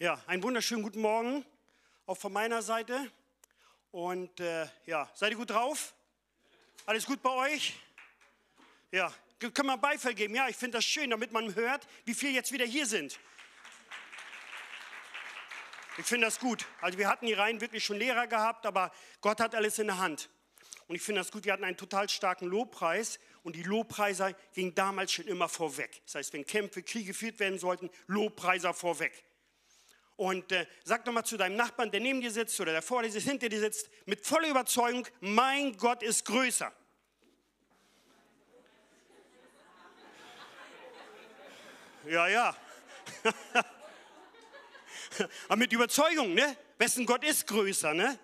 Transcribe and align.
Ja, 0.00 0.22
einen 0.28 0.44
wunderschönen 0.44 0.84
guten 0.84 1.00
Morgen 1.00 1.44
auch 2.06 2.16
von 2.16 2.32
meiner 2.32 2.62
Seite. 2.62 3.10
Und 3.90 4.38
äh, 4.38 4.68
ja, 4.86 5.10
seid 5.12 5.32
ihr 5.32 5.36
gut 5.36 5.50
drauf? 5.50 5.92
Alles 6.86 7.04
gut 7.04 7.20
bei 7.20 7.30
euch? 7.30 7.74
Ja, 8.92 9.12
können 9.40 9.66
wir 9.66 9.76
Beifall 9.76 10.14
geben? 10.14 10.36
Ja, 10.36 10.46
ich 10.48 10.54
finde 10.54 10.78
das 10.78 10.84
schön, 10.84 11.10
damit 11.10 11.32
man 11.32 11.52
hört, 11.56 11.84
wie 12.04 12.14
viele 12.14 12.30
jetzt 12.30 12.52
wieder 12.52 12.64
hier 12.64 12.86
sind. 12.86 13.18
Ich 15.96 16.06
finde 16.06 16.28
das 16.28 16.38
gut. 16.38 16.64
Also 16.80 16.96
wir 16.96 17.08
hatten 17.08 17.26
die 17.26 17.32
Reihen 17.32 17.60
wirklich 17.60 17.84
schon 17.84 17.96
Lehrer 17.96 18.28
gehabt, 18.28 18.66
aber 18.66 18.92
Gott 19.20 19.40
hat 19.40 19.56
alles 19.56 19.80
in 19.80 19.88
der 19.88 19.98
Hand. 19.98 20.30
Und 20.86 20.94
ich 20.94 21.02
finde 21.02 21.22
das 21.22 21.32
gut, 21.32 21.44
wir 21.44 21.52
hatten 21.52 21.64
einen 21.64 21.76
total 21.76 22.08
starken 22.08 22.46
Lobpreis 22.46 23.18
und 23.42 23.56
die 23.56 23.64
Lobpreiser 23.64 24.32
gingen 24.54 24.76
damals 24.76 25.10
schon 25.10 25.26
immer 25.26 25.48
vorweg. 25.48 26.02
Das 26.04 26.14
heißt, 26.14 26.32
wenn 26.34 26.46
Kämpfe, 26.46 26.84
Kriege 26.84 27.06
geführt 27.06 27.40
werden 27.40 27.58
sollten, 27.58 27.90
Lobpreiser 28.06 28.72
vorweg. 28.72 29.24
Und 30.18 30.50
äh, 30.50 30.66
sag 30.82 31.04
doch 31.04 31.12
mal 31.12 31.22
zu 31.22 31.36
deinem 31.36 31.54
Nachbarn, 31.54 31.92
der 31.92 32.00
neben 32.00 32.20
dir 32.20 32.32
sitzt 32.32 32.60
oder 32.60 32.72
der 32.72 32.82
vor 32.82 33.04
dir 33.04 33.10
sitzt, 33.10 33.28
hinter 33.28 33.48
dir 33.48 33.60
sitzt, 33.60 33.88
mit 34.04 34.26
voller 34.26 34.48
Überzeugung, 34.48 35.06
mein 35.20 35.76
Gott 35.76 36.02
ist 36.02 36.24
größer. 36.24 36.72
Ja, 42.04 42.26
ja. 42.26 42.56
Aber 45.46 45.56
mit 45.56 45.72
Überzeugung, 45.72 46.34
ne? 46.34 46.56
Wessen 46.78 47.06
Gott 47.06 47.22
ist 47.22 47.46
größer, 47.46 47.94
ne? 47.94 48.18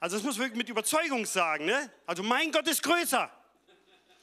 Also 0.00 0.16
das 0.16 0.24
muss 0.24 0.38
wirklich 0.38 0.58
mit 0.58 0.68
Überzeugung 0.68 1.24
sagen, 1.26 1.66
ne? 1.66 1.92
Also 2.06 2.24
mein 2.24 2.50
Gott 2.50 2.66
ist 2.66 2.82
größer. 2.82 3.30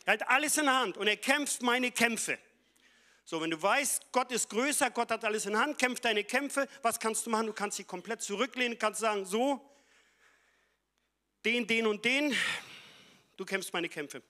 Er 0.03 0.13
hat 0.13 0.27
alles 0.27 0.57
in 0.57 0.65
der 0.65 0.77
Hand 0.77 0.97
und 0.97 1.07
er 1.07 1.15
kämpft 1.15 1.61
meine 1.61 1.89
Kämpfe. 1.89 2.37
So, 3.25 3.39
wenn 3.41 3.51
du 3.51 3.61
weißt, 3.61 4.11
Gott 4.11 4.31
ist 4.33 4.49
größer, 4.49 4.91
Gott 4.91 5.09
hat 5.09 5.23
alles 5.23 5.45
in 5.45 5.57
Hand, 5.57 5.77
kämpft 5.77 6.03
deine 6.03 6.25
Kämpfe, 6.25 6.67
was 6.81 6.99
kannst 6.99 7.25
du 7.25 7.29
machen? 7.29 7.47
Du 7.47 7.53
kannst 7.53 7.79
dich 7.79 7.87
komplett 7.87 8.21
zurücklehnen, 8.21 8.77
kannst 8.77 8.99
sagen, 8.99 9.25
so, 9.25 9.61
den, 11.45 11.65
den 11.65 11.87
und 11.87 12.03
den, 12.03 12.35
du 13.37 13.45
kämpfst 13.45 13.71
meine 13.73 13.87
Kämpfe. 13.87 14.21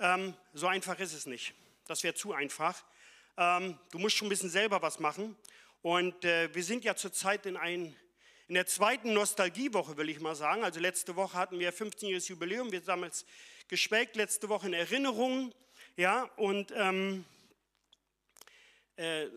Ähm, 0.00 0.34
so 0.52 0.66
einfach 0.66 0.98
ist 0.98 1.12
es 1.12 1.26
nicht. 1.26 1.54
Das 1.86 2.02
wäre 2.02 2.14
zu 2.14 2.32
einfach. 2.32 2.84
Ähm, 3.36 3.78
du 3.90 3.98
musst 3.98 4.16
schon 4.16 4.26
ein 4.26 4.30
bisschen 4.30 4.50
selber 4.50 4.82
was 4.82 4.98
machen. 4.98 5.36
Und 5.82 6.24
äh, 6.24 6.52
wir 6.52 6.64
sind 6.64 6.84
ja 6.84 6.96
zurzeit 6.96 7.46
in, 7.46 7.56
ein, 7.56 7.94
in 8.48 8.54
der 8.54 8.66
zweiten 8.66 9.12
Nostalgiewoche, 9.12 9.96
will 9.96 10.08
ich 10.08 10.20
mal 10.20 10.34
sagen. 10.34 10.64
Also 10.64 10.80
letzte 10.80 11.14
Woche 11.14 11.36
hatten 11.36 11.58
wir 11.58 11.72
15-jähriges 11.72 12.28
Jubiläum. 12.28 12.72
Wir 12.72 12.80
haben 12.80 12.86
damals 12.86 13.24
geschwelgt, 13.68 14.16
letzte 14.16 14.48
Woche 14.48 14.66
in 14.66 14.74
Erinnerungen. 14.74 15.54
Ja, 15.96 16.24
und 16.36 16.72
ähm, 16.76 17.24
äh, 18.98 19.30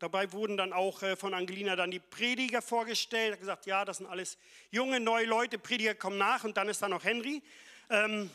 dabei 0.00 0.32
wurden 0.32 0.56
dann 0.56 0.72
auch 0.72 1.00
äh, 1.04 1.14
von 1.14 1.32
Angelina 1.32 1.76
dann 1.76 1.92
die 1.92 2.00
Prediger 2.00 2.60
vorgestellt. 2.60 3.34
hat 3.34 3.40
gesagt, 3.40 3.66
ja, 3.66 3.84
das 3.84 3.98
sind 3.98 4.06
alles 4.06 4.36
junge, 4.72 4.98
neue 4.98 5.26
Leute, 5.26 5.60
Prediger 5.60 5.94
kommen 5.94 6.18
nach 6.18 6.42
und 6.42 6.56
dann 6.56 6.68
ist 6.68 6.82
da 6.82 6.88
noch 6.88 7.04
Henry. 7.04 7.40
Ähm, 7.88 8.30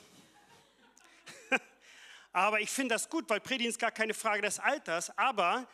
aber 2.31 2.61
ich 2.61 2.69
finde 2.69 2.95
das 2.95 3.09
gut, 3.09 3.29
weil 3.29 3.41
Predigen 3.41 3.69
ist 3.69 3.79
gar 3.79 3.91
keine 3.91 4.13
Frage 4.13 4.41
des 4.43 4.59
Alters. 4.59 5.17
Aber 5.17 5.67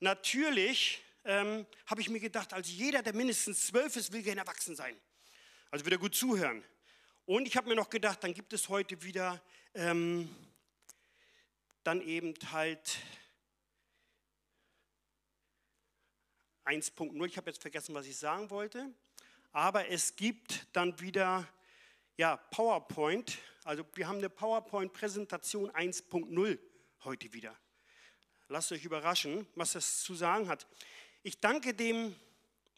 natürlich 0.00 1.00
ähm, 1.24 1.64
habe 1.86 2.00
ich 2.00 2.08
mir 2.08 2.18
gedacht, 2.18 2.52
also 2.52 2.72
jeder, 2.72 3.02
der 3.02 3.14
mindestens 3.14 3.68
zwölf 3.68 3.94
ist, 3.94 4.12
will 4.12 4.22
gerne 4.22 4.40
erwachsen 4.40 4.74
sein. 4.74 4.96
Also 5.70 5.86
wieder 5.86 5.98
gut 5.98 6.16
zuhören. 6.16 6.64
Und 7.24 7.46
ich 7.46 7.56
habe 7.56 7.68
mir 7.68 7.76
noch 7.76 7.88
gedacht, 7.88 8.24
dann 8.24 8.34
gibt 8.34 8.52
es 8.52 8.68
heute 8.68 9.00
wieder 9.00 9.40
ähm, 9.74 10.28
dann 11.84 12.00
eben 12.00 12.34
halt 12.52 12.98
1.0. 16.64 17.26
Ich 17.26 17.36
habe 17.36 17.50
jetzt 17.50 17.60
vergessen, 17.60 17.94
was 17.94 18.06
ich 18.06 18.16
sagen 18.16 18.50
wollte. 18.50 18.92
Aber 19.52 19.88
es 19.88 20.16
gibt 20.16 20.66
dann 20.72 20.98
wieder 21.00 21.46
ja, 22.16 22.36
PowerPoint. 22.36 23.38
Also 23.64 23.84
wir 23.94 24.06
haben 24.08 24.18
eine 24.18 24.30
PowerPoint-Präsentation 24.30 25.70
1.0 25.70 26.58
heute 27.04 27.32
wieder. 27.32 27.56
Lasst 28.48 28.72
euch 28.72 28.84
überraschen, 28.84 29.46
was 29.54 29.72
das 29.72 30.02
zu 30.02 30.14
sagen 30.14 30.48
hat. 30.48 30.66
Ich 31.22 31.40
danke 31.40 31.74
dem 31.74 32.14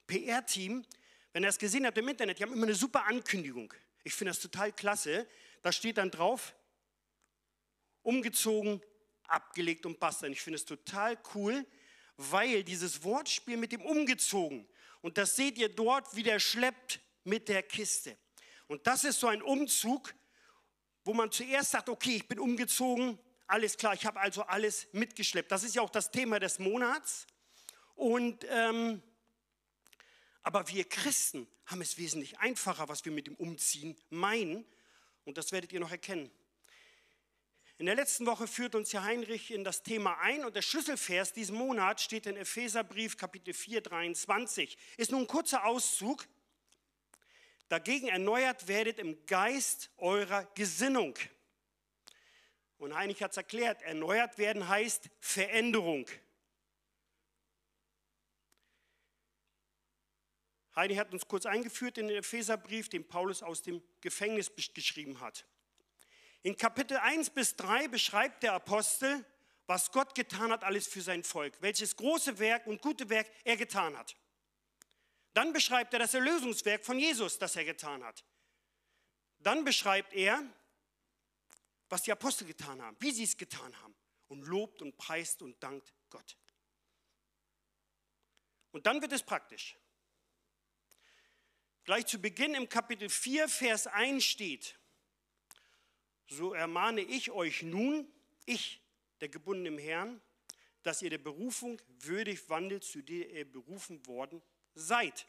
PR-Team, 0.07 0.85
wenn 1.33 1.45
er 1.45 1.51
es 1.51 1.59
gesehen 1.59 1.87
hat 1.87 1.97
im 1.99 2.09
Internet. 2.09 2.39
Die 2.39 2.43
haben 2.43 2.53
immer 2.53 2.65
eine 2.67 2.75
super 2.75 3.07
Ankündigung. 3.07 3.73
Ich 4.03 4.15
finde 4.15 4.31
das 4.31 4.41
total 4.41 4.73
klasse. 4.73 5.27
Da 5.63 5.73
steht 5.73 5.99
dann 5.99 6.11
drauf, 6.11 6.55
umgezogen, 8.03 8.83
abgelegt 9.29 9.87
und 9.87 9.99
bastelt. 9.99 10.33
Ich 10.33 10.43
finde 10.43 10.57
es 10.57 10.65
total 10.65 11.19
cool, 11.35 11.67
weil 12.17 12.63
dieses 12.65 13.03
Wortspiel 13.05 13.57
mit 13.57 13.73
dem 13.73 13.83
umgezogen, 13.83 14.69
und 15.01 15.19
das 15.19 15.37
seht 15.37 15.59
ihr 15.59 15.69
dort, 15.69 16.17
wie 16.17 16.23
der 16.23 16.39
schleppt 16.39 17.01
mit 17.25 17.49
der 17.49 17.63
Kiste. 17.63 18.17
Und 18.69 18.87
das 18.87 19.05
ist 19.05 19.21
so 19.21 19.27
ein 19.27 19.43
Umzug, 19.43 20.15
wo 21.05 21.13
man 21.13 21.31
zuerst 21.31 21.73
sagt, 21.73 21.89
okay, 21.89 22.17
ich 22.17 22.29
bin 22.29 22.39
umgezogen, 22.39 23.19
alles 23.47 23.77
klar, 23.77 23.93
ich 23.93 24.07
habe 24.07 24.21
also 24.21 24.43
alles 24.43 24.89
mitgeschleppt. 24.93 25.53
Das 25.53 25.63
ist 25.63 25.75
ja 25.75 25.83
auch 25.83 25.91
das 25.91 26.11
Thema 26.11 26.41
des 26.41 26.59
Monats. 26.59 27.27
Und 27.95 28.47
ähm, 28.49 29.03
aber 30.43 30.69
wir 30.69 30.85
Christen 30.85 31.47
haben 31.67 31.81
es 31.81 31.97
wesentlich 31.99 32.39
einfacher, 32.39 32.89
was 32.89 33.05
wir 33.05 33.13
mit 33.13 33.27
dem 33.27 33.35
Umziehen 33.37 33.97
meinen. 34.11 34.65
Und 35.25 35.39
das 35.39 35.53
werdet 35.53 35.73
ihr 35.73 35.81
noch 35.81 35.91
erkennen. 35.91 36.31
In 37.77 37.87
der 37.87 37.97
letzten 37.97 38.25
Woche 38.27 38.47
führt 38.47 38.77
uns 38.77 38.93
ja 38.93 39.03
Heinrich 39.03 39.51
in 39.51 39.65
das 39.65 39.83
Thema 39.83 40.19
ein 40.21 40.45
und 40.45 40.55
der 40.55 40.63
Schlüsselvers 40.63 41.33
diesen 41.33 41.57
Monat 41.57 42.01
steht 42.01 42.27
in 42.27 42.37
Epheserbrief 42.37 43.17
Kapitel 43.17 43.53
4, 43.53 43.81
23. 43.81 44.79
Ist 44.97 45.11
nun 45.11 45.23
ein 45.23 45.27
kurzer 45.27 45.65
Auszug. 45.65 46.29
Dagegen 47.69 48.07
erneuert 48.07 48.69
werdet 48.69 49.01
im 49.01 49.27
Geist 49.27 49.91
eurer 49.97 50.45
Gesinnung. 50.55 51.19
Und 52.79 52.95
Heinrich 52.95 53.21
hat 53.23 53.33
es 53.33 53.39
erklärt, 53.39 53.83
erneuert 53.83 54.39
werden 54.39 54.69
heißt 54.69 55.11
Veränderung. 55.19 56.07
Heinrich 60.77 60.99
hat 60.99 61.13
uns 61.13 61.27
kurz 61.27 61.47
eingeführt 61.47 61.99
in 61.99 62.07
den 62.07 62.19
Epheserbrief, 62.19 62.89
den 62.89 63.07
Paulus 63.07 63.43
aus 63.43 63.63
dem 63.63 63.83
Gefängnis 64.01 64.53
geschrieben 64.75 65.21
hat. 65.21 65.45
In 66.45 66.59
Kapitel 66.59 66.99
1 66.99 67.31
bis 67.31 67.57
3 67.57 67.89
beschreibt 67.89 68.43
der 68.43 68.53
Apostel, 68.53 69.25
was 69.67 69.91
Gott 69.91 70.15
getan 70.15 70.53
hat, 70.53 70.63
alles 70.63 70.87
für 70.87 71.01
sein 71.01 71.25
Volk, 71.25 71.57
welches 71.63 71.97
große 71.97 72.39
Werk 72.39 72.67
und 72.67 72.83
gute 72.83 73.09
Werk 73.09 73.31
er 73.45 73.57
getan 73.57 73.97
hat. 73.97 74.15
Dann 75.33 75.55
beschreibt 75.55 75.95
er 75.95 76.01
das 76.01 76.13
Erlösungswerk 76.13 76.85
von 76.85 76.99
Jesus, 76.99 77.39
das 77.39 77.57
er 77.57 77.65
getan 77.65 78.05
hat. 78.05 78.27
Dann 79.39 79.65
beschreibt 79.65 80.13
er, 80.13 80.43
was 81.89 82.03
die 82.03 82.13
Apostel 82.13 82.47
getan 82.47 82.83
haben, 82.83 82.95
wie 83.01 83.11
sie 83.11 83.25
es 83.25 83.39
getan 83.39 83.75
haben 83.81 83.97
und 84.29 84.43
lobt 84.43 84.83
und 84.83 84.99
preist 84.99 85.41
und 85.41 85.63
dankt 85.63 85.95
Gott. 86.11 86.37
Und 88.73 88.85
dann 88.85 89.01
wird 89.01 89.13
es 89.13 89.23
praktisch. 89.23 89.79
Gleich 91.85 92.05
zu 92.05 92.19
Beginn 92.19 92.55
im 92.55 92.69
Kapitel 92.69 93.09
4, 93.09 93.49
Vers 93.49 93.87
1 93.87 94.23
steht, 94.23 94.79
so 96.27 96.55
ermahne 96.55 97.01
ich 97.03 97.31
euch 97.31 97.63
nun, 97.63 98.11
ich, 98.47 98.81
der 99.21 99.29
gebundene 99.29 99.69
im 99.69 99.79
Herrn, 99.79 100.21
dass 100.83 101.03
ihr 101.03 101.11
der 101.11 101.19
Berufung 101.19 101.81
würdig 102.01 102.49
wandelt, 102.49 102.85
zu 102.85 103.03
der 103.03 103.31
ihr 103.31 103.51
berufen 103.51 104.05
worden 104.07 104.43
seid. 104.75 105.27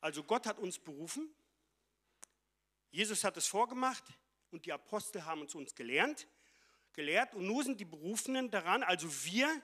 Also 0.00 0.24
Gott 0.24 0.46
hat 0.46 0.58
uns 0.58 0.78
berufen, 0.78 1.34
Jesus 2.90 3.22
hat 3.22 3.36
es 3.36 3.46
vorgemacht 3.46 4.04
und 4.50 4.64
die 4.64 4.72
Apostel 4.72 5.24
haben 5.24 5.42
es 5.42 5.54
uns 5.54 5.74
gelernt, 5.74 6.26
gelehrt 6.92 7.34
und 7.34 7.46
nun 7.46 7.64
sind 7.64 7.80
die 7.80 7.84
Berufenen 7.84 8.50
daran, 8.50 8.82
also 8.82 9.08
wir, 9.24 9.62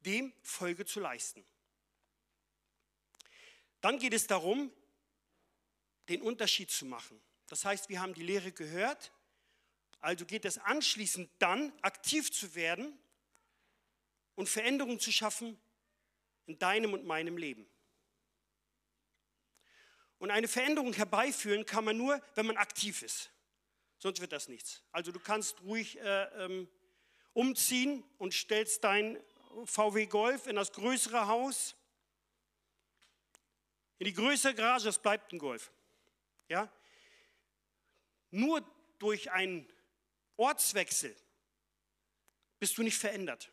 dem 0.00 0.32
Folge 0.42 0.84
zu 0.86 1.00
leisten. 1.00 1.44
Dann 3.80 3.98
geht 3.98 4.14
es 4.14 4.26
darum, 4.26 4.72
den 6.08 6.22
Unterschied 6.22 6.70
zu 6.70 6.86
machen. 6.86 7.20
Das 7.48 7.64
heißt, 7.64 7.88
wir 7.88 8.00
haben 8.00 8.14
die 8.14 8.22
Lehre 8.22 8.52
gehört 8.52 9.12
Also 10.00 10.24
geht 10.24 10.44
es 10.44 10.58
anschließend 10.58 11.28
dann, 11.38 11.72
aktiv 11.82 12.30
zu 12.32 12.54
werden 12.54 12.96
und 14.36 14.48
Veränderungen 14.48 15.00
zu 15.00 15.10
schaffen 15.10 15.58
in 16.46 16.58
deinem 16.58 16.92
und 16.94 17.04
meinem 17.04 17.36
Leben. 17.36 17.66
Und 20.18 20.30
eine 20.30 20.48
Veränderung 20.48 20.92
herbeiführen 20.92 21.64
kann 21.66 21.84
man 21.84 21.96
nur, 21.96 22.22
wenn 22.34 22.46
man 22.46 22.56
aktiv 22.56 23.02
ist. 23.02 23.30
Sonst 23.98 24.20
wird 24.20 24.32
das 24.32 24.48
nichts. 24.48 24.82
Also 24.92 25.10
du 25.10 25.18
kannst 25.18 25.60
ruhig 25.62 25.98
äh, 25.98 26.44
ähm, 26.44 26.68
umziehen 27.32 28.04
und 28.18 28.34
stellst 28.34 28.84
dein 28.84 29.18
VW 29.64 30.06
Golf 30.06 30.46
in 30.46 30.56
das 30.56 30.72
größere 30.72 31.26
Haus, 31.26 31.74
in 33.98 34.06
die 34.06 34.12
größere 34.12 34.54
Garage, 34.54 34.84
das 34.84 35.00
bleibt 35.00 35.32
ein 35.32 35.38
Golf. 35.38 35.72
Ja? 36.48 36.70
Nur 38.30 38.60
durch 38.98 39.30
einen 39.30 39.70
Ortswechsel 40.36 41.16
bist 42.58 42.76
du 42.78 42.82
nicht 42.82 42.98
verändert. 42.98 43.50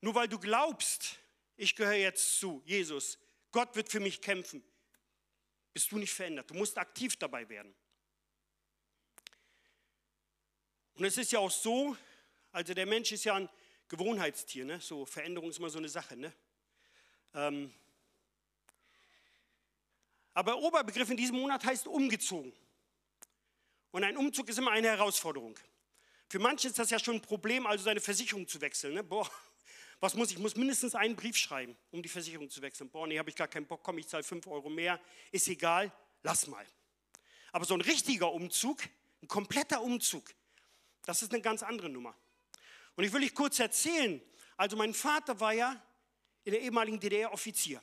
Nur 0.00 0.14
weil 0.14 0.28
du 0.28 0.38
glaubst, 0.38 1.18
ich 1.56 1.76
gehöre 1.76 1.94
jetzt 1.94 2.38
zu 2.38 2.62
Jesus, 2.64 3.18
Gott 3.52 3.74
wird 3.76 3.88
für 3.88 4.00
mich 4.00 4.20
kämpfen, 4.20 4.64
bist 5.72 5.90
du 5.92 5.98
nicht 5.98 6.12
verändert. 6.12 6.50
Du 6.50 6.54
musst 6.54 6.76
aktiv 6.78 7.16
dabei 7.16 7.48
werden. 7.48 7.74
Und 10.94 11.04
es 11.04 11.16
ist 11.18 11.32
ja 11.32 11.38
auch 11.38 11.50
so, 11.50 11.96
also 12.52 12.72
der 12.72 12.86
Mensch 12.86 13.12
ist 13.12 13.24
ja 13.24 13.34
ein 13.34 13.48
Gewohnheitstier, 13.88 14.64
ne? 14.64 14.80
so 14.80 15.04
Veränderung 15.04 15.50
ist 15.50 15.58
immer 15.58 15.70
so 15.70 15.78
eine 15.78 15.88
Sache. 15.88 16.16
Ne? 16.16 16.32
Ähm, 17.34 17.72
aber 20.32 20.58
Oberbegriff 20.58 21.10
in 21.10 21.16
diesem 21.16 21.36
Monat 21.36 21.64
heißt 21.64 21.86
umgezogen. 21.86 22.52
Und 23.94 24.02
ein 24.02 24.16
Umzug 24.16 24.48
ist 24.48 24.58
immer 24.58 24.72
eine 24.72 24.88
Herausforderung. 24.88 25.56
Für 26.28 26.40
manche 26.40 26.66
ist 26.66 26.80
das 26.80 26.90
ja 26.90 26.98
schon 26.98 27.14
ein 27.14 27.22
Problem, 27.22 27.64
also 27.64 27.84
seine 27.84 28.00
Versicherung 28.00 28.48
zu 28.48 28.60
wechseln. 28.60 28.94
Ne? 28.94 29.04
Boah, 29.04 29.30
was 30.00 30.14
muss 30.14 30.30
ich? 30.30 30.34
Ich 30.34 30.42
muss 30.42 30.56
mindestens 30.56 30.96
einen 30.96 31.14
Brief 31.14 31.36
schreiben, 31.36 31.76
um 31.92 32.02
die 32.02 32.08
Versicherung 32.08 32.50
zu 32.50 32.60
wechseln. 32.60 32.90
Boah, 32.90 33.06
nee, 33.06 33.16
habe 33.20 33.30
ich 33.30 33.36
gar 33.36 33.46
keinen 33.46 33.66
Bock, 33.66 33.84
komm, 33.84 33.98
ich 33.98 34.08
zahle 34.08 34.24
5 34.24 34.48
Euro 34.48 34.68
mehr. 34.68 34.98
Ist 35.30 35.46
egal, 35.46 35.92
lass 36.24 36.48
mal. 36.48 36.66
Aber 37.52 37.64
so 37.66 37.74
ein 37.74 37.82
richtiger 37.82 38.32
Umzug, 38.32 38.82
ein 39.22 39.28
kompletter 39.28 39.80
Umzug, 39.80 40.24
das 41.04 41.22
ist 41.22 41.32
eine 41.32 41.40
ganz 41.40 41.62
andere 41.62 41.88
Nummer. 41.88 42.16
Und 42.96 43.04
ich 43.04 43.12
will 43.12 43.22
euch 43.22 43.32
kurz 43.32 43.60
erzählen. 43.60 44.20
Also 44.56 44.76
mein 44.76 44.92
Vater 44.92 45.38
war 45.38 45.52
ja 45.52 45.80
in 46.42 46.50
der 46.50 46.62
ehemaligen 46.62 46.98
DDR 46.98 47.32
Offizier. 47.32 47.80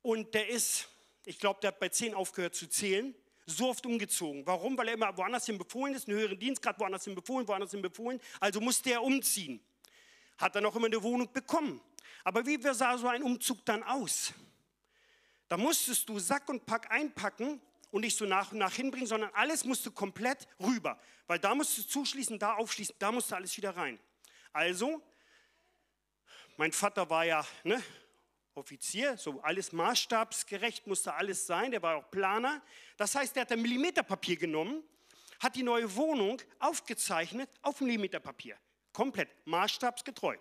Und 0.00 0.32
der 0.32 0.48
ist, 0.48 0.88
ich 1.24 1.40
glaube, 1.40 1.58
der 1.60 1.72
hat 1.72 1.80
bei 1.80 1.88
10 1.88 2.14
aufgehört 2.14 2.54
zu 2.54 2.68
zählen, 2.68 3.16
so 3.46 3.68
oft 3.68 3.84
umgezogen. 3.86 4.46
Warum? 4.46 4.76
Weil 4.78 4.88
er 4.88 4.94
immer 4.94 5.16
woanders 5.16 5.46
hin 5.46 5.58
befohlen 5.58 5.94
ist, 5.94 6.08
einen 6.08 6.18
höheren 6.18 6.38
Dienstgrad, 6.38 6.78
woanders 6.80 7.04
hin 7.04 7.14
befohlen, 7.14 7.46
woanders 7.46 7.70
hin 7.70 7.82
befohlen. 7.82 8.20
Also 8.40 8.60
musste 8.60 8.90
er 8.92 9.02
umziehen. 9.02 9.60
Hat 10.38 10.56
dann 10.56 10.66
auch 10.66 10.74
immer 10.76 10.86
eine 10.86 11.02
Wohnung 11.02 11.32
bekommen. 11.32 11.80
Aber 12.24 12.44
wie 12.46 12.58
sah 12.72 12.96
so 12.96 13.06
ein 13.08 13.22
Umzug 13.22 13.64
dann 13.64 13.82
aus? 13.82 14.32
Da 15.48 15.56
musstest 15.56 16.08
du 16.08 16.18
Sack 16.18 16.48
und 16.48 16.64
Pack 16.64 16.90
einpacken 16.90 17.60
und 17.90 18.00
nicht 18.00 18.16
so 18.16 18.24
nach 18.24 18.50
und 18.52 18.58
nach 18.58 18.72
hinbringen, 18.74 19.06
sondern 19.06 19.30
alles 19.34 19.64
musste 19.64 19.90
komplett 19.90 20.48
rüber. 20.58 20.98
Weil 21.26 21.38
da 21.38 21.54
musst 21.54 21.76
du 21.78 21.82
zuschließen, 21.82 22.38
da 22.38 22.54
aufschließen, 22.54 22.96
da 22.98 23.12
musste 23.12 23.36
alles 23.36 23.56
wieder 23.56 23.76
rein. 23.76 24.00
Also, 24.52 25.02
mein 26.56 26.72
Vater 26.72 27.08
war 27.10 27.24
ja 27.24 27.46
ne, 27.62 27.82
Offizier, 28.54 29.16
so 29.16 29.40
alles 29.40 29.72
maßstabsgerecht 29.72 30.86
musste 30.86 31.14
alles 31.14 31.46
sein, 31.46 31.70
der 31.72 31.82
war 31.82 31.96
auch 31.96 32.10
Planer. 32.10 32.62
Das 32.96 33.14
heißt, 33.14 33.36
er 33.36 33.42
hat 33.42 33.52
ein 33.52 33.62
Millimeterpapier 33.62 34.36
genommen, 34.36 34.82
hat 35.40 35.56
die 35.56 35.62
neue 35.62 35.94
Wohnung 35.96 36.40
aufgezeichnet 36.60 37.50
auf 37.62 37.80
Millimeterpapier. 37.80 38.56
Komplett 38.92 39.28
maßstabsgetreu. 39.46 40.36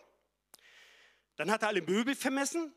Dann 1.36 1.50
hat 1.50 1.64
er 1.64 1.70
alle 1.70 1.82
Möbel 1.82 2.16
vermessen 2.16 2.72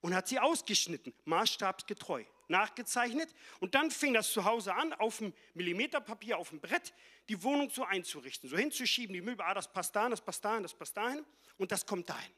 und 0.00 0.14
hat 0.14 0.28
sie 0.28 0.38
ausgeschnitten, 0.38 1.12
maßstabsgetreu 1.24 2.24
nachgezeichnet. 2.50 3.34
Und 3.60 3.74
dann 3.74 3.90
fing 3.90 4.12
das 4.12 4.32
zu 4.32 4.44
Hause 4.44 4.74
an, 4.74 4.92
auf 4.94 5.18
dem 5.18 5.32
Millimeterpapier, 5.54 6.36
auf 6.36 6.50
dem 6.50 6.60
Brett, 6.60 6.92
die 7.28 7.42
Wohnung 7.42 7.70
so 7.70 7.84
einzurichten, 7.84 8.50
so 8.50 8.58
hinzuschieben, 8.58 9.14
die 9.14 9.22
Möbel, 9.22 9.46
ah, 9.46 9.54
das 9.54 9.72
passt 9.72 9.96
dahin, 9.96 10.10
das 10.10 10.20
passt 10.20 10.44
dahin, 10.44 10.62
das 10.62 10.74
passt 10.74 10.96
dahin 10.96 11.24
und 11.56 11.72
das 11.72 11.86
kommt 11.86 12.10
dahin. 12.10 12.32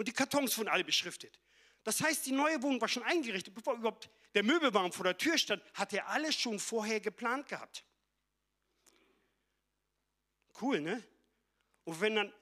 Und 0.00 0.08
die 0.08 0.14
Kartons 0.14 0.56
wurden 0.56 0.70
alle 0.70 0.82
beschriftet. 0.82 1.38
Das 1.84 2.00
heißt, 2.00 2.24
die 2.24 2.32
neue 2.32 2.62
Wohnung 2.62 2.80
war 2.80 2.88
schon 2.88 3.02
eingerichtet, 3.02 3.54
bevor 3.54 3.74
überhaupt 3.74 4.08
der 4.34 4.42
Möbelwagen 4.42 4.92
vor 4.92 5.04
der 5.04 5.18
Tür 5.18 5.36
stand, 5.36 5.62
hat 5.74 5.92
er 5.92 6.08
alles 6.08 6.36
schon 6.36 6.58
vorher 6.58 7.00
geplant 7.00 7.46
gehabt. 7.46 7.84
Cool, 10.58 10.80
ne? 10.80 11.04
Und 11.84 12.00
wenn 12.00 12.14
dann 12.14 12.32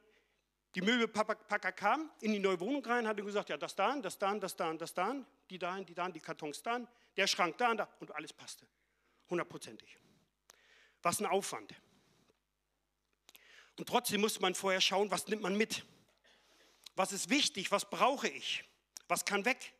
die 0.77 0.83
Möbelpacker 0.83 1.73
kamen 1.73 2.09
in 2.21 2.33
die 2.33 2.39
neue 2.39 2.61
Wohnung 2.61 2.85
rein, 2.85 3.09
hat 3.09 3.19
er 3.19 3.25
gesagt, 3.25 3.49
ja, 3.49 3.57
das 3.57 3.75
da, 3.75 3.97
das 3.97 4.17
da, 4.17 4.39
das 4.39 4.55
da, 4.55 4.73
das 4.75 4.95
da, 4.95 5.17
die 5.51 5.59
da, 5.59 5.81
die 5.81 5.95
da, 5.95 6.09
die 6.11 6.21
Kartons 6.21 6.63
da, 6.63 6.87
der 7.17 7.27
Schrank 7.27 7.59
da, 7.59 7.75
da 7.75 7.89
und 7.99 8.15
alles 8.15 8.33
passte. 8.33 8.69
Hundertprozentig. 9.29 9.99
Was 11.03 11.19
ein 11.19 11.27
Aufwand. 11.27 11.75
Und 13.77 13.89
trotzdem 13.89 14.21
muss 14.21 14.39
man 14.39 14.55
vorher 14.55 14.81
schauen, 14.81 15.11
was 15.11 15.27
nimmt 15.27 15.43
man 15.43 15.57
mit. 15.57 15.85
Was 16.99 17.13
ist 17.13 17.31
wichtig, 17.31 17.71
was 17.71 17.89
brauche 17.89 18.27
ich, 18.27 18.65
was 19.07 19.25
kann 19.25 19.45
weg. 19.45 19.73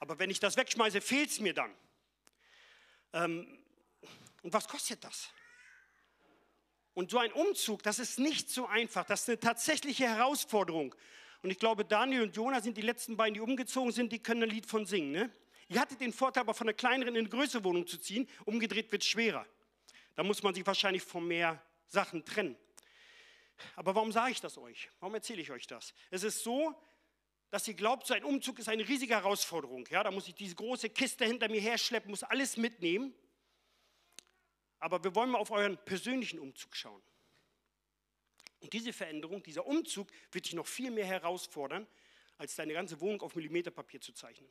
Aber 0.00 0.18
wenn 0.18 0.28
ich 0.28 0.40
das 0.40 0.56
wegschmeiße, 0.56 1.00
fehlt 1.00 1.30
es 1.30 1.38
mir 1.38 1.54
dann. 1.54 1.72
Ähm, 3.12 3.58
und 4.42 4.52
was 4.52 4.66
kostet 4.66 5.04
das? 5.04 5.30
Und 6.94 7.12
so 7.12 7.18
ein 7.18 7.32
Umzug, 7.32 7.84
das 7.84 8.00
ist 8.00 8.18
nicht 8.18 8.50
so 8.50 8.66
einfach. 8.66 9.04
Das 9.04 9.22
ist 9.22 9.28
eine 9.28 9.38
tatsächliche 9.38 10.08
Herausforderung. 10.08 10.92
Und 11.42 11.50
ich 11.50 11.60
glaube, 11.60 11.84
Daniel 11.84 12.22
und 12.22 12.34
Jonah 12.34 12.60
sind 12.60 12.76
die 12.76 12.82
letzten 12.82 13.16
beiden, 13.16 13.34
die 13.34 13.40
umgezogen 13.40 13.92
sind, 13.92 14.10
die 14.10 14.18
können 14.18 14.42
ein 14.42 14.50
Lied 14.50 14.66
von 14.66 14.84
singen. 14.84 15.12
Ne? 15.12 15.30
Ihr 15.68 15.80
hattet 15.80 16.00
den 16.00 16.12
Vorteil, 16.12 16.40
aber 16.40 16.54
von 16.54 16.66
einer 16.66 16.74
kleineren 16.74 17.14
in 17.14 17.20
eine 17.20 17.28
größere 17.28 17.62
Wohnung 17.62 17.86
zu 17.86 17.98
ziehen. 17.98 18.28
Umgedreht 18.46 18.90
wird 18.90 19.02
es 19.02 19.08
schwerer. 19.08 19.46
Da 20.16 20.24
muss 20.24 20.42
man 20.42 20.54
sich 20.54 20.66
wahrscheinlich 20.66 21.04
von 21.04 21.24
mehr 21.24 21.62
Sachen 21.86 22.24
trennen. 22.24 22.56
Aber 23.76 23.94
warum 23.94 24.12
sage 24.12 24.32
ich 24.32 24.40
das 24.40 24.58
euch? 24.58 24.90
Warum 25.00 25.14
erzähle 25.14 25.42
ich 25.42 25.50
euch 25.50 25.66
das? 25.66 25.94
Es 26.10 26.22
ist 26.22 26.42
so, 26.42 26.74
dass 27.50 27.68
ihr 27.68 27.74
glaubt, 27.74 28.06
so 28.06 28.14
ein 28.14 28.24
Umzug 28.24 28.58
ist 28.58 28.68
eine 28.68 28.88
riesige 28.88 29.14
Herausforderung. 29.14 29.86
Ja, 29.90 30.02
da 30.02 30.10
muss 30.10 30.26
ich 30.26 30.34
diese 30.34 30.54
große 30.54 30.88
Kiste 30.90 31.26
hinter 31.26 31.48
mir 31.48 31.60
herschleppen, 31.60 32.10
muss 32.10 32.22
alles 32.22 32.56
mitnehmen. 32.56 33.14
Aber 34.78 35.04
wir 35.04 35.14
wollen 35.14 35.30
mal 35.30 35.38
auf 35.38 35.50
euren 35.50 35.76
persönlichen 35.84 36.38
Umzug 36.38 36.74
schauen. 36.74 37.02
Und 38.60 38.72
diese 38.72 38.92
Veränderung, 38.92 39.42
dieser 39.42 39.66
Umzug 39.66 40.08
wird 40.30 40.46
dich 40.46 40.54
noch 40.54 40.66
viel 40.66 40.90
mehr 40.90 41.04
herausfordern, 41.04 41.86
als 42.38 42.56
deine 42.56 42.72
ganze 42.72 43.00
Wohnung 43.00 43.20
auf 43.20 43.34
Millimeterpapier 43.34 44.00
zu 44.00 44.12
zeichnen. 44.12 44.48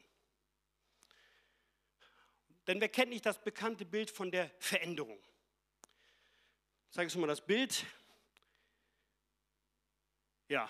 Denn 2.68 2.80
wer 2.80 2.89
kennt 2.89 3.10
nicht 3.10 3.25
das 3.25 3.44
bekannte 3.44 3.86
Bild 3.86 4.12
von 4.12 4.30
der 4.30 4.51
Veränderung? 4.60 5.20
Sag 6.91 7.08
ich 7.08 7.15
mal 7.15 7.27
das 7.27 7.46
Bild. 7.46 7.86
Ja, 10.51 10.70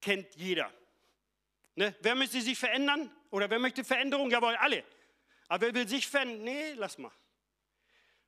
kennt 0.00 0.34
jeder. 0.34 0.68
Ne? 1.76 1.94
Wer 2.00 2.16
möchte 2.16 2.40
sich 2.40 2.58
verändern? 2.58 3.08
Oder 3.30 3.48
wer 3.48 3.60
möchte 3.60 3.84
Veränderung? 3.84 4.28
Jawohl, 4.32 4.56
alle. 4.56 4.82
Aber 5.46 5.66
wer 5.66 5.74
will 5.76 5.86
sich 5.86 6.08
verändern? 6.08 6.42
Nee, 6.42 6.72
lass 6.72 6.98
mal. 6.98 7.12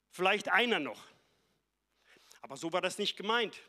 Vielleicht 0.08 0.50
einer 0.50 0.78
noch. 0.78 1.04
Aber 2.42 2.56
so 2.56 2.72
war 2.72 2.80
das 2.80 2.98
nicht 2.98 3.16
gemeint. 3.16 3.60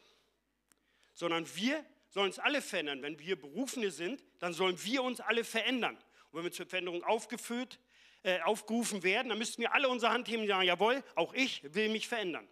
Sondern 1.15 1.47
wir 1.55 1.83
sollen 2.09 2.27
uns 2.27 2.37
alle 2.37 2.61
verändern. 2.61 3.01
Wenn 3.01 3.17
wir 3.17 3.41
Berufene 3.41 3.89
sind, 3.89 4.23
dann 4.37 4.53
sollen 4.53 4.77
wir 4.83 5.01
uns 5.01 5.19
alle 5.19 5.43
verändern. 5.43 5.97
Und 6.29 6.37
wenn 6.37 6.43
wir 6.43 6.51
zur 6.51 6.67
Veränderung 6.67 7.03
aufgeführt, 7.03 7.79
äh, 8.21 8.39
aufgerufen 8.41 9.01
werden, 9.01 9.29
dann 9.29 9.39
müssten 9.39 9.63
wir 9.63 9.73
alle 9.73 9.89
unsere 9.89 10.11
Hand 10.11 10.27
heben 10.27 10.43
und 10.43 10.47
sagen, 10.47 10.67
jawohl, 10.67 11.03
auch 11.15 11.33
ich 11.33 11.63
will 11.73 11.89
mich 11.89 12.07
verändern. 12.07 12.47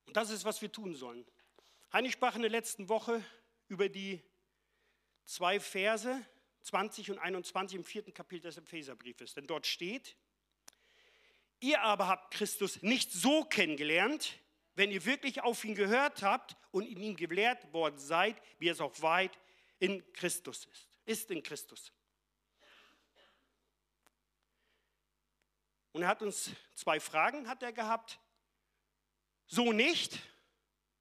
das 0.13 0.29
ist, 0.29 0.45
was 0.45 0.61
wir 0.61 0.71
tun 0.71 0.95
sollen. 0.95 1.25
Heini 1.93 2.11
sprach 2.11 2.35
in 2.35 2.41
der 2.41 2.51
letzten 2.51 2.89
Woche 2.89 3.23
über 3.67 3.89
die 3.89 4.21
zwei 5.25 5.59
Verse, 5.59 6.25
20 6.63 7.11
und 7.11 7.19
21 7.19 7.77
im 7.77 7.83
vierten 7.83 8.13
Kapitel 8.13 8.43
des 8.43 8.57
Epheserbriefes. 8.57 9.33
Denn 9.33 9.47
dort 9.47 9.67
steht, 9.67 10.15
ihr 11.59 11.81
aber 11.81 12.07
habt 12.07 12.33
Christus 12.33 12.81
nicht 12.81 13.11
so 13.11 13.43
kennengelernt, 13.43 14.39
wenn 14.75 14.91
ihr 14.91 15.05
wirklich 15.05 15.41
auf 15.41 15.63
ihn 15.65 15.75
gehört 15.75 16.23
habt 16.23 16.55
und 16.71 16.85
in 16.85 17.01
ihm 17.01 17.15
gelehrt 17.15 17.73
worden 17.73 17.97
seid, 17.97 18.41
wie 18.59 18.69
es 18.69 18.79
auch 18.79 19.01
weit 19.01 19.37
in 19.79 20.03
Christus 20.13 20.65
ist. 20.65 20.87
Ist 21.05 21.31
in 21.31 21.43
Christus. 21.43 21.91
Und 25.93 26.03
er 26.03 26.07
hat 26.07 26.21
uns 26.21 26.51
zwei 26.73 26.99
Fragen 26.99 27.47
hat 27.49 27.63
er 27.63 27.73
gehabt. 27.73 28.19
So 29.51 29.73
nicht, 29.73 30.17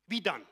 wie 0.09 0.21
dann? 0.21 0.45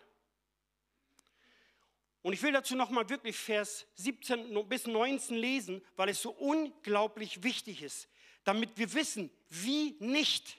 Und 2.23 2.33
ich 2.33 2.41
will 2.45 2.53
dazu 2.53 2.77
nochmal 2.77 3.09
wirklich 3.09 3.37
Vers 3.37 3.89
17 3.97 4.69
bis 4.69 4.87
19 4.87 5.37
lesen, 5.37 5.85
weil 5.97 6.09
es 6.09 6.23
so 6.23 6.31
unglaublich 6.31 7.43
wichtig 7.43 7.83
ist, 7.83 8.09
damit 8.45 8.79
wir 8.79 8.95
wissen, 8.95 9.31
wie 9.49 9.97
nicht. 9.99 10.59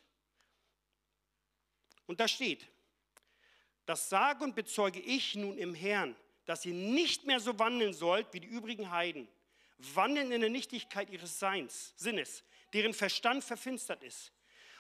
Und 2.08 2.20
da 2.20 2.28
steht, 2.28 2.68
das 3.86 4.10
sage 4.10 4.44
und 4.44 4.54
bezeuge 4.54 5.00
ich 5.00 5.36
nun 5.36 5.58
im 5.58 5.74
Herrn, 5.74 6.18
dass 6.46 6.66
ihr 6.66 6.74
nicht 6.74 7.26
mehr 7.26 7.40
so 7.40 7.58
wandeln 7.58 7.94
sollt 7.94 8.34
wie 8.34 8.42
die 8.42 8.48
übrigen 8.48 8.92
Heiden, 8.92 9.30
wandeln 9.78 10.34
in 10.34 10.42
der 10.42 10.50
Nichtigkeit 10.50 11.10
ihres 11.10 11.40
Seins, 11.40 11.94
Sinnes, 11.96 12.44
deren 12.74 12.94
Verstand 12.94 13.46
verfinstert 13.46 14.04
ist 14.04 14.34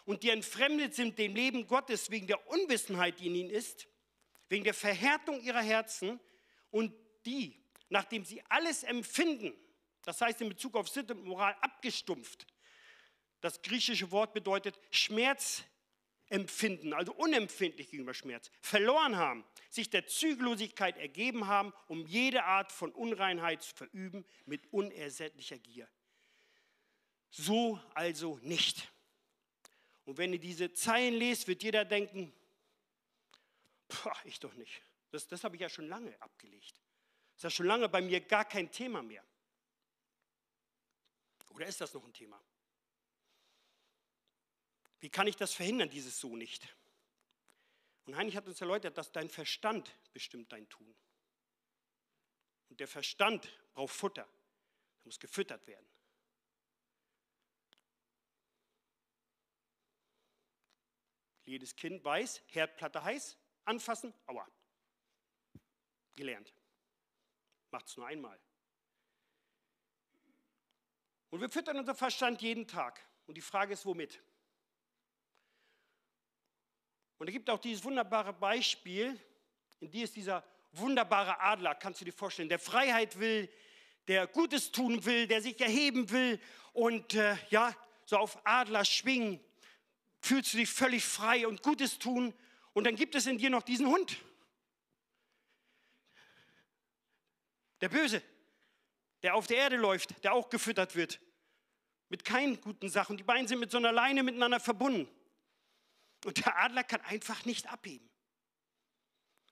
und 0.06 0.24
die 0.24 0.30
entfremdet 0.30 0.96
sind 0.96 1.18
dem 1.18 1.36
Leben 1.36 1.68
Gottes 1.68 2.10
wegen 2.10 2.28
der 2.28 2.48
Unwissenheit, 2.48 3.20
die 3.20 3.28
in 3.28 3.36
ihnen 3.36 3.50
ist, 3.50 3.88
wegen 4.48 4.64
der 4.64 4.74
Verhärtung 4.74 5.42
ihrer 5.42 5.62
Herzen 5.62 6.20
und 6.72 6.94
die, 7.26 7.56
nachdem 7.90 8.26
sie 8.26 8.42
alles 8.50 8.84
empfinden, 8.84 9.54
das 10.04 10.22
heißt 10.22 10.42
in 10.42 10.50
Bezug 10.50 10.76
auf 10.76 10.90
Sitte 10.90 11.14
und 11.14 11.26
Moral 11.26 11.56
abgestumpft, 11.62 12.48
das 13.42 13.62
griechische 13.62 14.12
Wort 14.12 14.34
bedeutet 14.34 14.80
Schmerz 14.92 15.64
empfinden, 16.30 16.94
also 16.94 17.14
unempfindlich 17.14 17.90
gegenüber 17.90 18.14
Schmerz, 18.14 18.52
verloren 18.62 19.18
haben, 19.18 19.46
sich 19.70 19.90
der 19.90 20.06
Zügellosigkeit 20.06 20.98
ergeben 20.98 21.48
haben, 21.48 21.74
um 21.88 22.06
jede 22.06 22.44
Art 22.44 22.72
von 22.72 22.92
Unreinheit 22.92 23.64
zu 23.64 23.76
verüben 23.76 24.26
mit 24.46 24.72
unersättlicher 24.72 25.58
Gier. 25.58 25.88
So 27.32 27.80
also 27.94 28.40
nicht. 28.42 28.92
Und 30.10 30.18
wenn 30.18 30.34
ihr 30.34 30.40
diese 30.40 30.74
Zeilen 30.74 31.14
lest, 31.14 31.48
wird 31.48 31.62
jeder 31.62 31.86
denken, 31.86 32.34
ich 34.24 34.40
doch 34.40 34.56
nicht. 34.56 34.82
Das, 35.12 35.28
das 35.28 35.44
habe 35.44 35.56
ich 35.56 35.62
ja 35.62 35.70
schon 35.70 35.88
lange 35.88 36.20
abgelegt. 36.20 36.82
Das 37.34 37.38
ist 37.38 37.44
ja 37.44 37.50
schon 37.52 37.68
lange 37.68 37.88
bei 37.90 38.02
mir 38.02 38.20
gar 38.20 38.44
kein 38.44 38.72
Thema 38.72 39.04
mehr. 39.04 39.24
Oder 41.52 41.68
ist 41.68 41.80
das 41.80 41.94
noch 41.94 42.04
ein 42.04 42.12
Thema? 42.12 42.44
Wie 45.00 45.12
kann 45.12 45.28
ich 45.28 45.36
das 45.36 45.54
verhindern, 45.54 45.92
dieses 45.92 46.20
so 46.20 46.36
nicht? 46.36 46.76
Und 48.06 48.16
Heinrich 48.16 48.36
hat 48.36 48.48
uns 48.48 48.60
erläutert, 48.62 48.98
dass 48.98 49.12
dein 49.12 49.30
Verstand 49.30 49.96
bestimmt 50.12 50.52
dein 50.52 50.68
Tun. 50.70 50.96
Und 52.70 52.80
der 52.80 52.88
Verstand 52.88 53.48
braucht 53.74 53.94
Futter. 53.94 54.24
Er 54.24 55.06
muss 55.06 55.20
gefüttert 55.20 55.68
werden. 55.68 55.88
Jedes 61.50 61.76
Kind 61.76 62.04
weiß, 62.04 62.44
Herdplatte 62.46 63.04
heiß, 63.04 63.36
anfassen, 63.66 64.14
aua. 64.28 64.48
Gelernt. 66.16 66.54
Macht 67.72 67.88
es 67.88 67.98
nur 67.98 68.06
einmal. 68.06 68.40
Und 71.32 71.42
wir 71.42 71.50
füttern 71.50 71.78
unseren 71.78 71.96
Verstand 71.96 72.40
jeden 72.44 72.68
Tag. 72.68 73.04
Und 73.26 73.36
die 73.36 73.42
Frage 73.42 73.74
ist, 73.74 73.84
womit? 73.88 74.22
Und 77.18 77.28
es 77.28 77.34
gibt 77.34 77.50
auch 77.50 77.58
dieses 77.58 77.84
wunderbare 77.84 78.32
Beispiel, 78.32 79.20
in 79.80 79.90
die 79.90 80.04
ist 80.04 80.16
dieser 80.16 80.44
wunderbare 80.74 81.40
Adler, 81.40 81.74
kannst 81.74 82.00
du 82.00 82.06
dir 82.06 82.14
vorstellen, 82.14 82.50
der 82.50 82.60
Freiheit 82.60 83.18
will, 83.18 83.52
der 84.08 84.28
Gutes 84.28 84.72
tun 84.72 85.04
will, 85.04 85.26
der 85.26 85.42
sich 85.42 85.60
erheben 85.60 86.12
will 86.12 86.40
und 86.74 87.16
äh, 87.16 87.36
ja, 87.50 87.76
so 88.06 88.18
auf 88.18 88.40
Adler 88.46 88.86
schwingen, 88.86 89.44
fühlst 90.22 90.54
du 90.54 90.58
dich 90.58 90.70
völlig 90.70 91.06
frei 91.06 91.48
und 91.48 91.64
Gutes 91.64 92.00
tun. 92.00 92.34
Und 92.74 92.84
dann 92.86 92.96
gibt 92.96 93.16
es 93.16 93.26
in 93.26 93.38
dir 93.38 93.50
noch 93.50 93.64
diesen 93.64 93.88
Hund. 93.88 94.18
Der 97.82 97.90
Böse, 97.90 98.22
der 99.24 99.36
auf 99.36 99.48
der 99.48 99.58
Erde 99.58 99.78
läuft, 99.78 100.24
der 100.24 100.34
auch 100.34 100.50
gefüttert 100.50 100.96
wird. 100.96 101.20
Mit 102.10 102.26
keinen 102.26 102.60
guten 102.60 102.90
Sachen. 102.90 103.18
Die 103.18 103.24
beiden 103.24 103.48
sind 103.48 103.60
mit 103.60 103.72
so 103.72 103.78
einer 103.78 103.92
Leine 103.92 104.24
miteinander 104.24 104.60
verbunden. 104.60 105.08
Und 106.26 106.46
der 106.46 106.58
Adler 106.58 106.84
kann 106.84 107.02
einfach 107.02 107.46
nicht 107.46 107.72
abheben. 107.72 108.10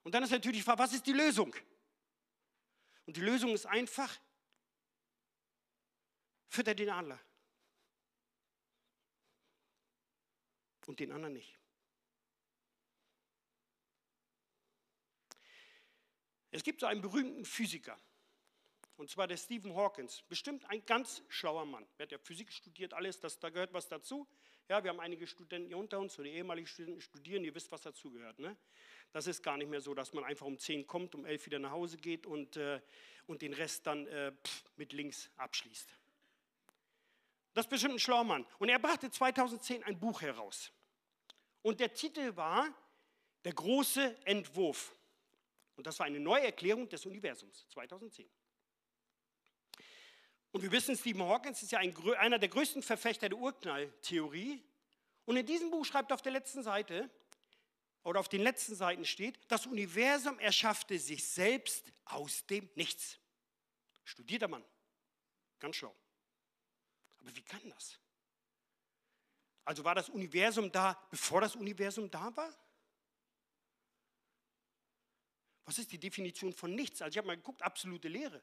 Und 0.03 0.13
dann 0.13 0.23
ist 0.23 0.31
natürlich 0.31 0.59
die 0.59 0.63
Frage, 0.63 0.79
was 0.79 0.93
ist 0.93 1.05
die 1.05 1.13
Lösung? 1.13 1.55
Und 3.05 3.15
die 3.15 3.21
Lösung 3.21 3.53
ist 3.53 3.65
einfach, 3.65 4.13
fütter 6.49 6.75
den 6.75 6.89
Adler. 6.89 7.19
Und 10.87 10.99
den 10.99 11.11
anderen 11.11 11.33
nicht. 11.33 11.59
Es 16.49 16.63
gibt 16.63 16.79
so 16.79 16.87
einen 16.87 17.01
berühmten 17.01 17.45
Physiker, 17.45 17.99
und 18.95 19.11
zwar 19.11 19.27
der 19.27 19.37
Stephen 19.37 19.75
Hawkins. 19.75 20.23
Bestimmt 20.23 20.65
ein 20.71 20.83
ganz 20.87 21.21
schlauer 21.29 21.65
Mann. 21.65 21.85
Er 21.99 22.03
hat 22.03 22.11
ja 22.11 22.17
Physik 22.17 22.51
studiert, 22.51 22.95
alles, 22.95 23.19
das, 23.19 23.37
da 23.37 23.49
gehört 23.49 23.73
was 23.73 23.87
dazu. 23.87 24.27
Ja, 24.69 24.83
wir 24.83 24.89
haben 24.89 24.99
einige 24.99 25.27
Studenten 25.27 25.67
hier 25.67 25.77
unter 25.77 25.99
uns 25.99 26.17
oder 26.17 26.27
ehemalige 26.27 26.67
Studenten 26.67 27.01
studieren, 27.01 27.43
ihr 27.43 27.53
wisst, 27.53 27.71
was 27.71 27.81
dazu 27.81 28.09
gehört. 28.09 28.39
Ne? 28.39 28.57
Das 29.11 29.27
ist 29.27 29.43
gar 29.43 29.55
nicht 29.55 29.69
mehr 29.69 29.81
so, 29.81 29.93
dass 29.93 30.13
man 30.13 30.23
einfach 30.23 30.45
um 30.45 30.57
10 30.57 30.87
kommt, 30.87 31.15
um 31.15 31.25
11 31.25 31.45
wieder 31.45 31.59
nach 31.59 31.71
Hause 31.71 31.97
geht 31.97 32.25
und, 32.25 32.57
äh, 32.57 32.81
und 33.27 33.41
den 33.41 33.53
Rest 33.53 33.85
dann 33.85 34.07
äh, 34.07 34.31
pff, 34.31 34.63
mit 34.77 34.93
links 34.93 35.29
abschließt. 35.37 35.95
Das 37.53 37.65
ist 37.65 37.69
bestimmt 37.69 37.95
ein 37.95 37.99
schlauer 37.99 38.23
Mann. 38.23 38.45
Und 38.59 38.69
er 38.69 38.79
brachte 38.79 39.09
2010 39.09 39.83
ein 39.83 39.99
Buch 39.99 40.21
heraus. 40.21 40.71
Und 41.67 41.81
der 41.81 41.93
Titel 41.93 42.33
war 42.37 42.73
Der 43.43 43.51
große 43.51 44.25
Entwurf. 44.25 44.95
Und 45.75 45.85
das 45.85 45.99
war 45.99 46.05
eine 46.05 46.17
Neuerklärung 46.17 46.87
des 46.87 47.05
Universums 47.05 47.67
2010. 47.67 48.25
Und 50.51 50.61
wir 50.61 50.71
wissen, 50.71 50.95
Stephen 50.95 51.23
Hawkins 51.23 51.61
ist 51.61 51.73
ja 51.73 51.79
ein, 51.79 51.93
einer 52.19 52.39
der 52.39 52.47
größten 52.47 52.81
Verfechter 52.81 53.27
der 53.27 53.37
Urknalltheorie. 53.37 54.63
Und 55.25 55.35
in 55.35 55.45
diesem 55.45 55.69
Buch 55.69 55.83
schreibt 55.83 56.13
auf 56.13 56.21
der 56.21 56.31
letzten 56.31 56.63
Seite, 56.63 57.09
oder 58.03 58.21
auf 58.21 58.29
den 58.29 58.43
letzten 58.43 58.73
Seiten 58.73 59.03
steht, 59.03 59.37
das 59.49 59.65
Universum 59.65 60.39
erschaffte 60.39 60.97
sich 60.97 61.27
selbst 61.27 61.91
aus 62.05 62.45
dem 62.45 62.69
Nichts. 62.75 63.19
Studierter 64.05 64.47
Mann, 64.47 64.63
ganz 65.59 65.75
schlau. 65.75 65.93
Aber 67.17 67.35
wie 67.35 67.41
kann 67.41 67.69
das? 67.71 67.99
Also 69.67 69.83
war 69.83 69.95
das 69.95 70.07
Universum 70.07 70.71
da, 70.71 70.97
bevor 71.11 71.41
das 71.41 71.57
Universum 71.57 72.09
da 72.09 72.33
war? 72.37 72.57
Was 75.65 75.77
ist 75.77 75.91
die 75.91 75.99
Definition 75.99 76.53
von 76.53 76.73
nichts? 76.73 77.01
Also 77.01 77.11
ich 77.11 77.17
habe 77.17 77.27
mal 77.27 77.35
geguckt, 77.35 77.61
absolute 77.61 78.07
Lehre 78.07 78.41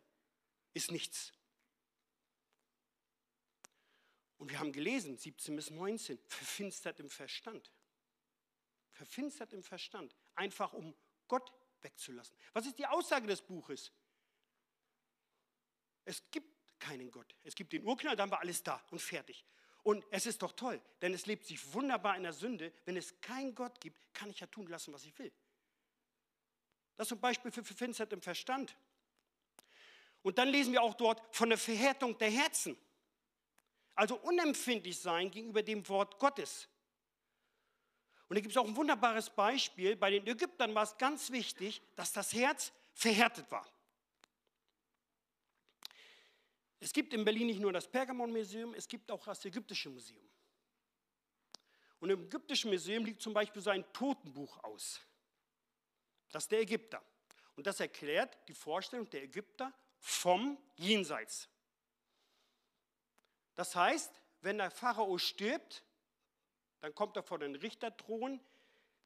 ist 0.75 0.91
nichts. 0.91 1.33
Und 4.37 4.51
wir 4.51 4.59
haben 4.59 4.71
gelesen, 4.71 5.17
17 5.17 5.57
bis 5.57 5.71
19, 5.71 6.19
verfinstert 6.27 7.01
im 7.01 7.09
Verstand. 7.09 7.73
Verfinstert 8.91 9.55
im 9.55 9.63
Verstand. 9.63 10.15
Einfach 10.35 10.75
um 10.75 10.95
Gott 11.27 11.51
wegzulassen. 11.81 12.37
Was 12.53 12.67
ist 12.67 12.79
die 12.79 12.87
Aussage 12.87 13.27
des 13.27 13.41
Buches? 13.41 13.93
Es 16.05 16.23
gibt 16.31 16.55
keinen 16.79 17.11
Gott. 17.11 17.35
Es 17.45 17.55
gibt 17.55 17.73
den 17.73 17.83
Urknall, 17.83 18.15
dann 18.15 18.31
war 18.31 18.41
alles 18.41 18.63
da 18.63 18.85
und 18.91 19.01
fertig. 19.01 19.47
Und 19.85 20.05
es 20.11 20.25
ist 20.25 20.43
doch 20.43 20.53
toll, 20.53 20.81
denn 21.03 21.13
es 21.13 21.27
lebt 21.27 21.45
sich 21.45 21.73
wunderbar 21.75 22.17
in 22.17 22.23
der 22.23 22.33
Sünde. 22.33 22.73
Wenn 22.87 22.97
es 22.97 23.21
keinen 23.21 23.55
Gott 23.55 23.81
gibt, 23.81 23.99
kann 24.15 24.31
ich 24.31 24.41
ja 24.41 24.47
tun 24.47 24.67
lassen, 24.67 24.95
was 24.95 25.05
ich 25.05 25.17
will. 25.19 25.31
Das 26.97 27.09
ist 27.09 27.13
ein 27.13 27.21
Beispiel 27.21 27.53
für 27.53 27.63
verfinstert 27.63 28.13
im 28.15 28.23
Verstand. 28.23 28.75
Und 30.23 30.39
dann 30.39 30.49
lesen 30.49 30.73
wir 30.73 30.83
auch 30.83 30.95
dort 30.95 31.23
von 31.37 31.51
der 31.51 31.59
Verhärtung 31.59 32.17
der 32.17 32.31
Herzen. 32.31 32.79
Also 33.95 34.17
unempfindlich 34.17 34.99
sein 34.99 35.31
gegenüber 35.31 35.63
dem 35.63 35.87
Wort 35.89 36.19
Gottes. 36.19 36.67
Und 38.29 38.37
da 38.37 38.41
gibt 38.41 38.53
es 38.53 38.57
auch 38.57 38.67
ein 38.67 38.75
wunderbares 38.75 39.29
Beispiel. 39.29 39.97
Bei 39.97 40.11
den 40.11 40.27
Ägyptern 40.27 40.75
war 40.75 40.85
es 40.85 40.97
ganz 40.97 41.31
wichtig, 41.31 41.83
dass 41.95 42.11
das 42.11 42.33
Herz 42.33 42.73
verhärtet 42.95 43.51
war. 43.51 43.71
Es 46.85 46.93
gibt 46.93 47.15
in 47.15 47.25
Berlin 47.25 47.47
nicht 47.47 47.61
nur 47.61 47.73
das 47.73 47.91
Pergamon-Museum, 47.91 48.75
es 48.75 48.87
gibt 48.87 49.11
auch 49.11 49.25
das 49.25 49.43
Ägyptische 49.47 49.89
Museum. 49.89 50.29
Und 51.99 52.11
im 52.11 52.25
Ägyptischen 52.25 52.71
Museum 52.71 53.07
liegt 53.07 53.23
zum 53.23 53.33
Beispiel 53.33 53.63
so 53.63 53.71
ein 53.71 53.91
Totenbuch 53.95 54.63
aus. 54.63 55.01
Das 56.31 56.45
ist 56.45 56.53
der 56.53 56.61
Ägypter. 56.61 57.03
Und 57.57 57.67
das 57.67 57.81
erklärt 57.81 58.37
die 58.49 58.53
Vorstellung 58.53 59.09
der 59.09 59.23
Ägypter 59.23 59.73
vom 59.99 60.59
Jenseits. 60.77 61.49
Das 63.55 63.75
heißt, 63.75 64.13
wenn 64.43 64.59
der 64.59 64.71
Pharao 64.71 65.17
stirbt, 65.17 65.83
dann 66.81 66.95
kommt 66.95 67.17
er 67.17 67.23
vor 67.23 67.39
den 67.39 67.55
Richterthron 67.55 68.39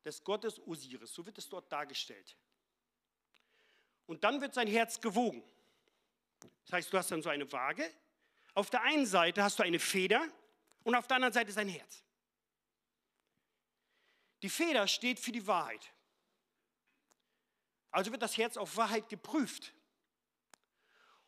des 0.05 0.25
Gottes 0.25 0.59
Osiris. 0.67 1.15
So 1.15 1.25
wird 1.25 1.39
es 1.39 1.49
dort 1.49 1.71
dargestellt. 1.71 2.37
Und 4.07 4.25
dann 4.25 4.41
wird 4.41 4.53
sein 4.53 4.67
Herz 4.67 5.01
gewogen. 5.01 5.45
Das 6.65 6.73
heißt, 6.73 6.93
du 6.93 6.99
hast 6.99 7.11
dann 7.11 7.23
so 7.23 7.29
eine 7.29 7.51
Waage. 7.51 7.89
Auf 8.55 8.71
der 8.71 8.83
einen 8.83 9.07
Seite 9.07 9.43
hast 9.43 9.59
du 9.59 9.63
eine 9.63 9.79
Feder 9.79 10.27
und 10.85 10.95
auf 10.95 11.07
der 11.07 11.17
anderen 11.17 11.33
Seite 11.33 11.53
sein 11.53 11.69
Herz. 11.69 12.03
Die 14.43 14.51
Feder 14.51 14.87
steht 14.87 15.19
für 15.19 15.33
die 15.33 15.47
Wahrheit. 15.47 15.93
Also 17.91 18.13
wird 18.13 18.23
das 18.23 18.37
Herz 18.37 18.57
auf 18.57 18.77
Wahrheit 18.77 19.09
geprüft. 19.09 19.73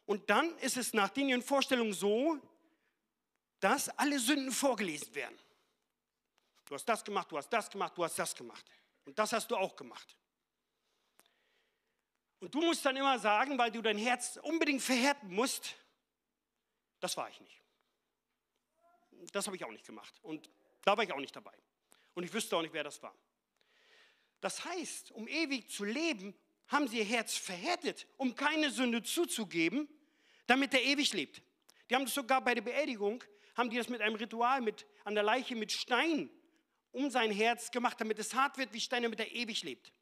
Und 0.05 0.29
dann 0.29 0.57
ist 0.59 0.77
es 0.77 0.93
nach 0.93 1.09
den 1.11 1.43
Vorstellungen 1.43 1.93
so, 1.93 2.39
dass 3.61 3.89
alle 3.91 4.19
Sünden 4.19 4.53
vorgelesen 4.53 5.15
werden. 5.15 5.39
Du 6.65 6.75
hast 6.75 6.85
das 6.85 7.05
gemacht, 7.05 7.31
du 7.31 7.37
hast 7.37 7.49
das 7.49 7.71
gemacht, 7.71 7.97
du 7.97 8.05
hast 8.05 8.19
das 8.19 8.35
gemacht. 8.35 8.65
Und 9.05 9.19
das 9.19 9.33
hast 9.33 9.51
du 9.51 9.57
auch 9.57 9.75
gemacht. 9.77 10.17
Und 12.41 12.55
du 12.55 12.61
musst 12.61 12.85
dann 12.85 12.97
immer 12.97 13.19
sagen, 13.19 13.59
weil 13.59 13.71
du 13.71 13.83
dein 13.83 13.99
Herz 13.99 14.39
unbedingt 14.43 14.83
verhärten 14.83 15.33
musst, 15.33 15.77
das 16.99 17.17
war 17.17 17.29
ich 17.29 17.41
nicht. 17.41 17.61
Das 19.33 19.47
habe 19.47 19.57
ich 19.57 19.65
auch 19.65 19.71
nicht 19.71 19.87
gemacht. 19.87 20.19
Und 20.23 20.51
da 20.83 20.97
war 20.97 21.05
ich 21.05 21.13
auch 21.13 21.21
nicht 21.21 21.37
dabei. 21.37 21.53
Und 22.15 22.25
ich 22.25 22.33
wüsste 22.33 22.57
auch 22.57 22.63
nicht, 22.63 22.73
wer 22.73 22.85
das 22.85 23.03
war. 23.03 23.15
Das 24.41 24.65
heißt, 24.65 25.13
um 25.13 25.29
ewig 25.29 25.71
zu 25.71 25.85
leben, 25.85 26.35
haben 26.69 26.89
sie 26.89 26.99
ihr 26.99 27.05
Herz 27.05 27.37
verhärtet, 27.37 28.07
um 28.17 28.35
keine 28.35 28.71
Sünde 28.71 29.03
zuzugeben, 29.03 29.89
damit 30.47 30.73
er 30.73 30.83
ewig 30.83 31.13
lebt. 31.13 31.43
Die 31.89 31.95
haben 31.95 32.05
das 32.05 32.15
sogar 32.15 32.43
bei 32.43 32.55
der 32.55 32.63
Beerdigung, 32.63 33.23
haben 33.57 33.69
die 33.69 33.77
das 33.77 33.89
mit 33.89 34.01
einem 34.01 34.15
Ritual 34.15 34.61
mit, 34.61 34.87
an 35.05 35.15
der 35.15 35.25
Leiche 35.25 35.57
mit 35.57 35.73
Stein 35.73 36.31
um 36.93 37.11
sein 37.11 37.31
Herz 37.31 37.71
gemacht, 37.71 38.01
damit 38.01 38.19
es 38.19 38.35
hart 38.35 38.59
wird 38.59 38.73
wie 38.73 38.81
Stein, 38.81 39.03
damit 39.03 39.21
er 39.21 39.31
ewig 39.31 39.63
lebt. 39.63 39.93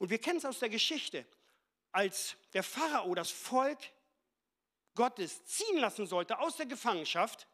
Und 0.00 0.08
wir 0.08 0.18
kennen 0.18 0.38
es 0.38 0.46
aus 0.46 0.58
der 0.58 0.70
Geschichte, 0.70 1.26
als 1.92 2.34
der 2.54 2.62
Pharao 2.62 3.14
das 3.14 3.30
Volk 3.30 3.78
Gottes 4.94 5.44
ziehen 5.44 5.76
lassen 5.76 6.06
sollte 6.06 6.38
aus 6.38 6.56
der 6.56 6.64
Gefangenschaft, 6.64 7.46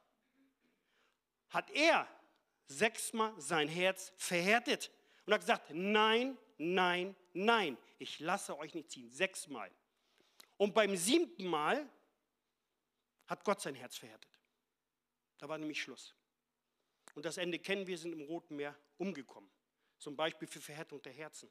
hat 1.48 1.68
er 1.70 2.08
sechsmal 2.66 3.34
sein 3.40 3.66
Herz 3.66 4.12
verhärtet 4.16 4.92
und 5.24 5.34
hat 5.34 5.40
gesagt, 5.40 5.70
nein, 5.74 6.38
nein, 6.56 7.16
nein, 7.32 7.76
ich 7.98 8.20
lasse 8.20 8.56
euch 8.56 8.74
nicht 8.74 8.92
ziehen. 8.92 9.10
Sechsmal. 9.10 9.70
Und 10.56 10.72
beim 10.72 10.96
siebten 10.96 11.46
Mal 11.46 11.90
hat 13.26 13.42
Gott 13.42 13.60
sein 13.60 13.74
Herz 13.74 13.96
verhärtet. 13.96 14.30
Da 15.38 15.48
war 15.48 15.58
nämlich 15.58 15.82
Schluss. 15.82 16.14
Und 17.14 17.26
das 17.26 17.38
Ende 17.38 17.58
kennen 17.58 17.88
wir, 17.88 17.98
sind 17.98 18.12
im 18.12 18.22
Roten 18.22 18.54
Meer 18.54 18.78
umgekommen. 18.98 19.50
Zum 19.98 20.14
Beispiel 20.14 20.46
für 20.46 20.60
Verhärtung 20.60 21.02
der 21.02 21.12
Herzen. 21.12 21.50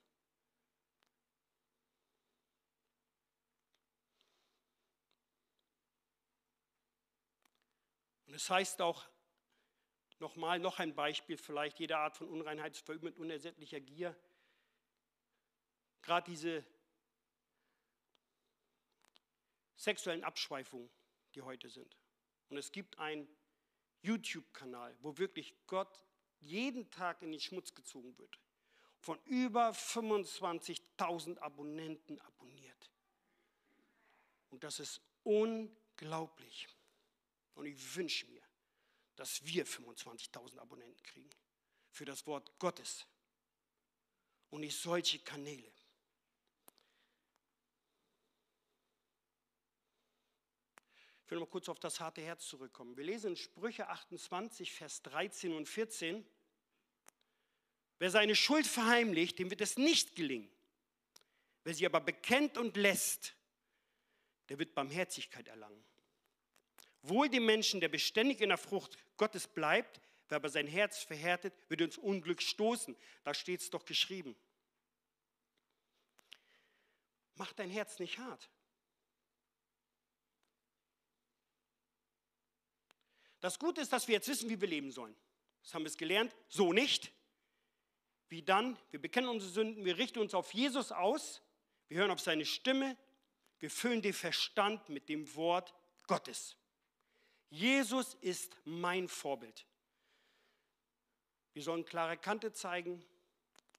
Und 8.35 8.41
es 8.41 8.49
heißt 8.49 8.81
auch, 8.81 9.07
nochmal, 10.19 10.59
noch 10.59 10.79
ein 10.79 10.93
Beispiel, 10.93 11.37
vielleicht 11.37 11.79
jede 11.79 11.95
Art 11.95 12.17
von 12.17 12.27
Unreinheit 12.27 12.75
verübt 12.75 13.05
mit 13.05 13.15
unersättlicher 13.15 13.79
Gier. 13.79 14.13
Gerade 16.01 16.29
diese 16.29 16.65
sexuellen 19.77 20.25
Abschweifungen, 20.25 20.89
die 21.33 21.43
heute 21.43 21.69
sind. 21.69 21.97
Und 22.49 22.57
es 22.57 22.73
gibt 22.73 22.99
einen 22.99 23.25
YouTube-Kanal, 24.01 24.97
wo 24.99 25.17
wirklich 25.17 25.55
Gott 25.65 26.05
jeden 26.41 26.91
Tag 26.91 27.21
in 27.21 27.31
den 27.31 27.39
Schmutz 27.39 27.73
gezogen 27.73 28.17
wird. 28.17 28.37
Von 28.99 29.17
über 29.23 29.69
25.000 29.69 31.37
Abonnenten 31.37 32.19
abonniert. 32.19 32.91
Und 34.49 34.65
das 34.65 34.81
ist 34.81 34.99
unglaublich. 35.23 36.67
Und 37.55 37.65
ich 37.65 37.95
wünsche 37.95 38.25
mir, 38.27 38.41
dass 39.15 39.43
wir 39.45 39.65
25.000 39.65 40.59
Abonnenten 40.59 41.01
kriegen 41.03 41.29
für 41.89 42.05
das 42.05 42.27
Wort 42.27 42.57
Gottes 42.59 43.05
und 44.49 44.61
nicht 44.61 44.77
solche 44.77 45.19
Kanäle. 45.19 45.71
Ich 51.23 51.31
will 51.31 51.39
mal 51.39 51.47
kurz 51.47 51.69
auf 51.69 51.79
das 51.79 51.99
harte 51.99 52.21
Herz 52.21 52.47
zurückkommen. 52.47 52.95
Wir 52.97 53.05
lesen 53.05 53.31
in 53.31 53.35
Sprüche 53.35 53.87
28, 53.87 54.71
Vers 54.71 55.01
13 55.01 55.55
und 55.55 55.67
14. 55.67 56.23
Wer 57.97 58.11
seine 58.11 58.35
Schuld 58.35 58.67
verheimlicht, 58.67 59.39
dem 59.39 59.49
wird 59.49 59.61
es 59.61 59.77
nicht 59.77 60.15
gelingen. 60.15 60.51
Wer 61.63 61.73
sie 61.73 61.85
aber 61.85 61.99
bekennt 61.99 62.59
und 62.59 62.77
lässt, 62.77 63.33
der 64.49 64.59
wird 64.59 64.75
Barmherzigkeit 64.75 65.47
erlangen. 65.47 65.83
Wohl 67.07 67.29
dem 67.29 67.45
Menschen, 67.45 67.79
der 67.79 67.89
beständig 67.89 68.41
in 68.41 68.49
der 68.49 68.57
Frucht 68.57 68.97
Gottes 69.17 69.47
bleibt, 69.47 70.01
wer 70.29 70.37
aber 70.37 70.49
sein 70.49 70.67
Herz 70.67 71.03
verhärtet, 71.03 71.53
wird 71.69 71.81
ins 71.81 71.97
Unglück 71.97 72.41
stoßen. 72.41 72.95
Da 73.23 73.33
steht 73.33 73.61
es 73.61 73.69
doch 73.69 73.85
geschrieben. 73.85 74.35
Mach 77.35 77.53
dein 77.53 77.69
Herz 77.69 77.99
nicht 77.99 78.17
hart. 78.17 78.49
Das 83.41 83.59
Gute 83.59 83.81
ist, 83.81 83.93
dass 83.93 84.07
wir 84.07 84.15
jetzt 84.15 84.27
wissen, 84.27 84.49
wie 84.49 84.59
wir 84.59 84.67
leben 84.67 84.91
sollen. 84.91 85.15
Das 85.61 85.73
haben 85.73 85.83
wir 85.83 85.89
es 85.89 85.97
gelernt. 85.97 86.35
So 86.47 86.73
nicht. 86.73 87.11
Wie 88.29 88.41
dann? 88.41 88.77
Wir 88.89 88.99
bekennen 88.99 89.29
unsere 89.29 89.51
Sünden, 89.51 89.85
wir 89.85 89.97
richten 89.97 90.19
uns 90.19 90.33
auf 90.33 90.53
Jesus 90.53 90.91
aus, 90.91 91.43
wir 91.87 91.99
hören 91.99 92.09
auf 92.09 92.19
seine 92.19 92.45
Stimme, 92.45 92.97
wir 93.59 93.69
füllen 93.69 94.01
den 94.01 94.13
Verstand 94.13 94.89
mit 94.89 95.09
dem 95.09 95.35
Wort 95.35 95.73
Gottes. 96.07 96.55
Jesus 97.55 98.15
ist 98.15 98.57
mein 98.65 99.07
Vorbild. 99.07 99.65
Wir 101.53 101.63
sollen 101.63 101.85
klare 101.85 102.17
Kante 102.17 102.51
zeigen. 102.51 103.01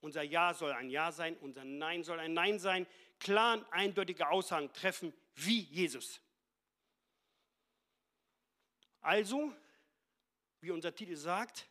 Unser 0.01 0.23
Ja 0.23 0.55
soll 0.55 0.73
ein 0.73 0.89
Ja 0.89 1.13
sein, 1.13 1.37
unser 1.39 1.63
Nein 1.65 2.03
soll 2.03 2.19
ein 2.19 2.33
Nein 2.33 2.59
sein. 2.59 2.87
Klar 3.21 3.67
eindeutige 3.71 4.29
Aussagen 4.29 4.73
treffen 4.73 5.13
wie 5.35 5.61
Jesus. 5.61 6.23
Also, 9.03 9.53
wie 10.61 10.71
unser 10.71 10.95
Titel 10.95 11.17
sagt, 11.17 11.69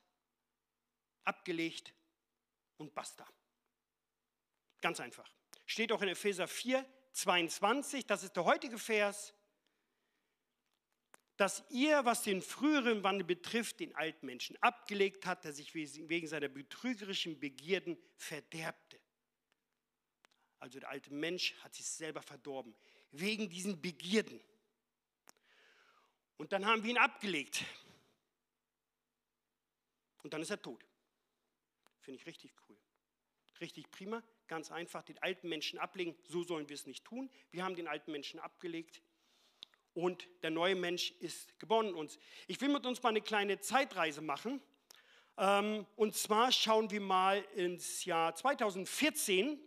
abgelegt 1.24 1.92
und 2.78 2.94
basta. 2.94 3.28
Ganz 4.80 5.00
einfach. 5.00 5.30
Steht 5.66 5.92
auch 5.92 6.04
in 6.04 6.10
Epheser 6.10 6.48
4, 6.48 6.86
22, 7.14 8.06
das 8.06 8.22
ist 8.22 8.36
der 8.36 8.46
heutige 8.46 8.78
Vers, 8.78 9.34
dass 11.38 11.64
ihr, 11.70 12.06
was 12.06 12.24
den 12.24 12.42
früheren 12.42 13.04
Wandel 13.04 13.26
betrifft, 13.26 13.80
den 13.80 13.96
alten 13.96 14.26
Menschen 14.26 14.58
abgelegt 14.62 15.26
hat, 15.26 15.44
der 15.44 15.54
sich 15.54 15.74
wegen 15.74 16.28
seiner 16.28 16.48
betrügerischen 16.48 17.40
Begierden 17.40 17.98
verderbte. 18.16 19.00
Also 20.60 20.80
der 20.80 20.90
alte 20.90 21.14
Mensch 21.14 21.54
hat 21.62 21.76
sich 21.76 21.86
selber 21.86 22.22
verdorben, 22.22 22.74
wegen 23.12 23.50
diesen 23.50 23.82
Begierden. 23.82 24.40
Und 26.38 26.54
dann 26.54 26.66
haben 26.66 26.84
wir 26.84 26.92
ihn 26.92 26.98
abgelegt. 26.98 27.64
Und 30.24 30.34
dann 30.34 30.42
ist 30.42 30.50
er 30.50 30.62
tot. 30.62 30.86
Finde 32.00 32.20
ich 32.20 32.26
richtig 32.26 32.52
cool. 32.68 32.78
Richtig 33.62 33.90
prima, 33.92 34.24
ganz 34.48 34.72
einfach, 34.72 35.04
den 35.04 35.18
alten 35.20 35.48
Menschen 35.50 35.80
ablegen. 35.80 36.16
So 36.28 36.44
sollen 36.44 36.68
wir 36.68 36.74
es 36.74 36.88
nicht 36.88 37.06
tun. 37.06 37.30
Wir 37.52 37.64
haben 37.64 37.76
den 37.76 37.88
alten 37.88 38.12
Menschen 38.12 38.40
abgelegt 38.40 39.02
und 39.96 40.28
der 40.44 40.52
neue 40.52 40.76
Mensch 40.76 41.12
ist 41.22 41.58
geboren 41.58 41.88
in 41.88 41.96
uns. 41.96 42.20
Ich 42.48 42.60
will 42.62 42.70
mit 42.70 42.86
uns 42.86 43.02
mal 43.02 43.10
eine 43.10 43.22
kleine 43.22 43.60
Zeitreise 43.60 44.22
machen. 44.22 44.62
Ähm, 45.38 45.86
und 45.96 46.14
zwar 46.16 46.52
schauen 46.52 46.92
wir 46.92 47.02
mal 47.02 47.44
ins 47.56 48.06
Jahr 48.06 48.36
2014. 48.36 49.58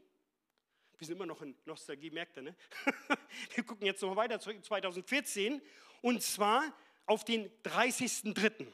Wir 0.99 1.07
sind 1.07 1.17
immer 1.17 1.27
noch 1.27 1.41
in 1.43 1.57
Nostalgie, 1.65 2.11
merkt 2.11 2.37
ihr, 2.37 2.43
ne? 2.43 2.57
Wir 3.55 3.65
gucken 3.65 3.87
jetzt 3.87 4.03
noch 4.03 4.17
weiter 4.17 4.39
zurück 4.39 4.57
in 4.57 4.63
2014 4.63 5.63
und 6.03 6.23
zwar 6.23 6.63
auf 7.07 7.25
den 7.25 7.49
30.03. 7.63 8.67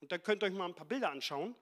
Und 0.00 0.10
da 0.10 0.18
könnt 0.18 0.42
ihr 0.42 0.46
euch 0.46 0.52
mal 0.52 0.66
ein 0.66 0.74
paar 0.74 0.86
Bilder 0.86 1.10
anschauen. 1.10 1.54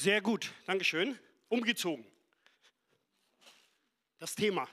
Sehr 0.00 0.22
gut, 0.22 0.50
Dankeschön. 0.64 1.18
Umgezogen. 1.50 2.10
Das 4.16 4.34
Thema. 4.34 4.66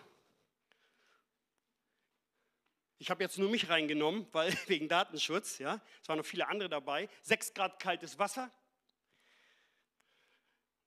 Ich 2.98 3.10
habe 3.10 3.24
jetzt 3.26 3.38
nur 3.38 3.50
mich 3.50 3.68
reingenommen, 3.68 4.26
weil 4.32 4.54
wegen 4.68 4.88
Datenschutz, 4.88 5.58
ja. 5.58 5.82
Es 6.02 6.08
waren 6.08 6.18
noch 6.18 6.26
viele 6.26 6.48
andere 6.48 6.70
dabei. 6.70 7.10
Sechs 7.24 7.54
Grad 7.54 7.78
kaltes 7.78 8.18
Wasser. 8.18 8.50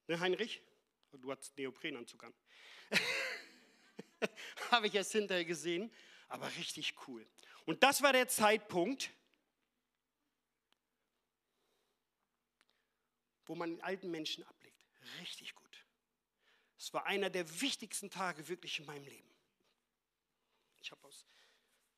Ne, 0.06 0.18
Heinrich? 0.18 0.62
Du 1.12 1.30
hast 1.30 1.54
Neoprenanzug 1.58 2.24
an. 2.24 2.32
habe 4.70 4.86
ich 4.86 4.94
erst 4.94 5.12
hinterher 5.12 5.44
gesehen, 5.44 5.92
aber 6.28 6.46
richtig 6.56 6.94
cool. 7.06 7.26
Und 7.66 7.82
das 7.82 8.00
war 8.00 8.14
der 8.14 8.26
Zeitpunkt, 8.26 9.10
wo 13.50 13.56
man 13.56 13.70
den 13.70 13.80
alten 13.80 14.12
Menschen 14.12 14.44
ablegt. 14.44 14.80
Richtig 15.18 15.56
gut. 15.56 15.84
Es 16.78 16.94
war 16.94 17.04
einer 17.06 17.30
der 17.30 17.60
wichtigsten 17.60 18.08
Tage 18.08 18.46
wirklich 18.46 18.78
in 18.78 18.86
meinem 18.86 19.04
Leben. 19.04 19.28
Ich 20.78 20.92
habe 20.92 21.04
aus 21.04 21.26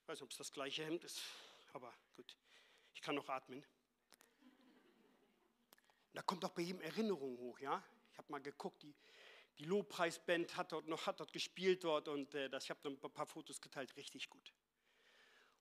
ich 0.00 0.08
weiß 0.08 0.18
nicht, 0.18 0.22
ob 0.22 0.30
es 0.30 0.38
das 0.38 0.50
gleiche 0.50 0.82
Hemd 0.82 1.04
ist, 1.04 1.20
aber 1.74 1.92
gut, 2.16 2.38
ich 2.94 3.02
kann 3.02 3.14
noch 3.16 3.28
atmen. 3.28 3.62
Da 6.14 6.22
kommt 6.22 6.42
auch 6.46 6.52
bei 6.52 6.62
jedem 6.62 6.80
Erinnerung 6.80 7.36
hoch, 7.36 7.58
ja. 7.58 7.84
Ich 8.12 8.18
habe 8.18 8.32
mal 8.32 8.40
geguckt, 8.40 8.82
die, 8.82 8.94
die 9.58 9.66
Lobpreisband 9.66 10.56
hat 10.56 10.72
dort 10.72 10.88
noch 10.88 11.04
hat 11.04 11.20
dort 11.20 11.34
gespielt 11.34 11.84
dort 11.84 12.08
und 12.08 12.34
äh, 12.34 12.48
das, 12.48 12.64
ich 12.64 12.70
habe 12.70 12.88
ein 12.88 12.98
paar 12.98 13.26
Fotos 13.26 13.60
geteilt, 13.60 13.94
richtig 13.96 14.30
gut. 14.30 14.54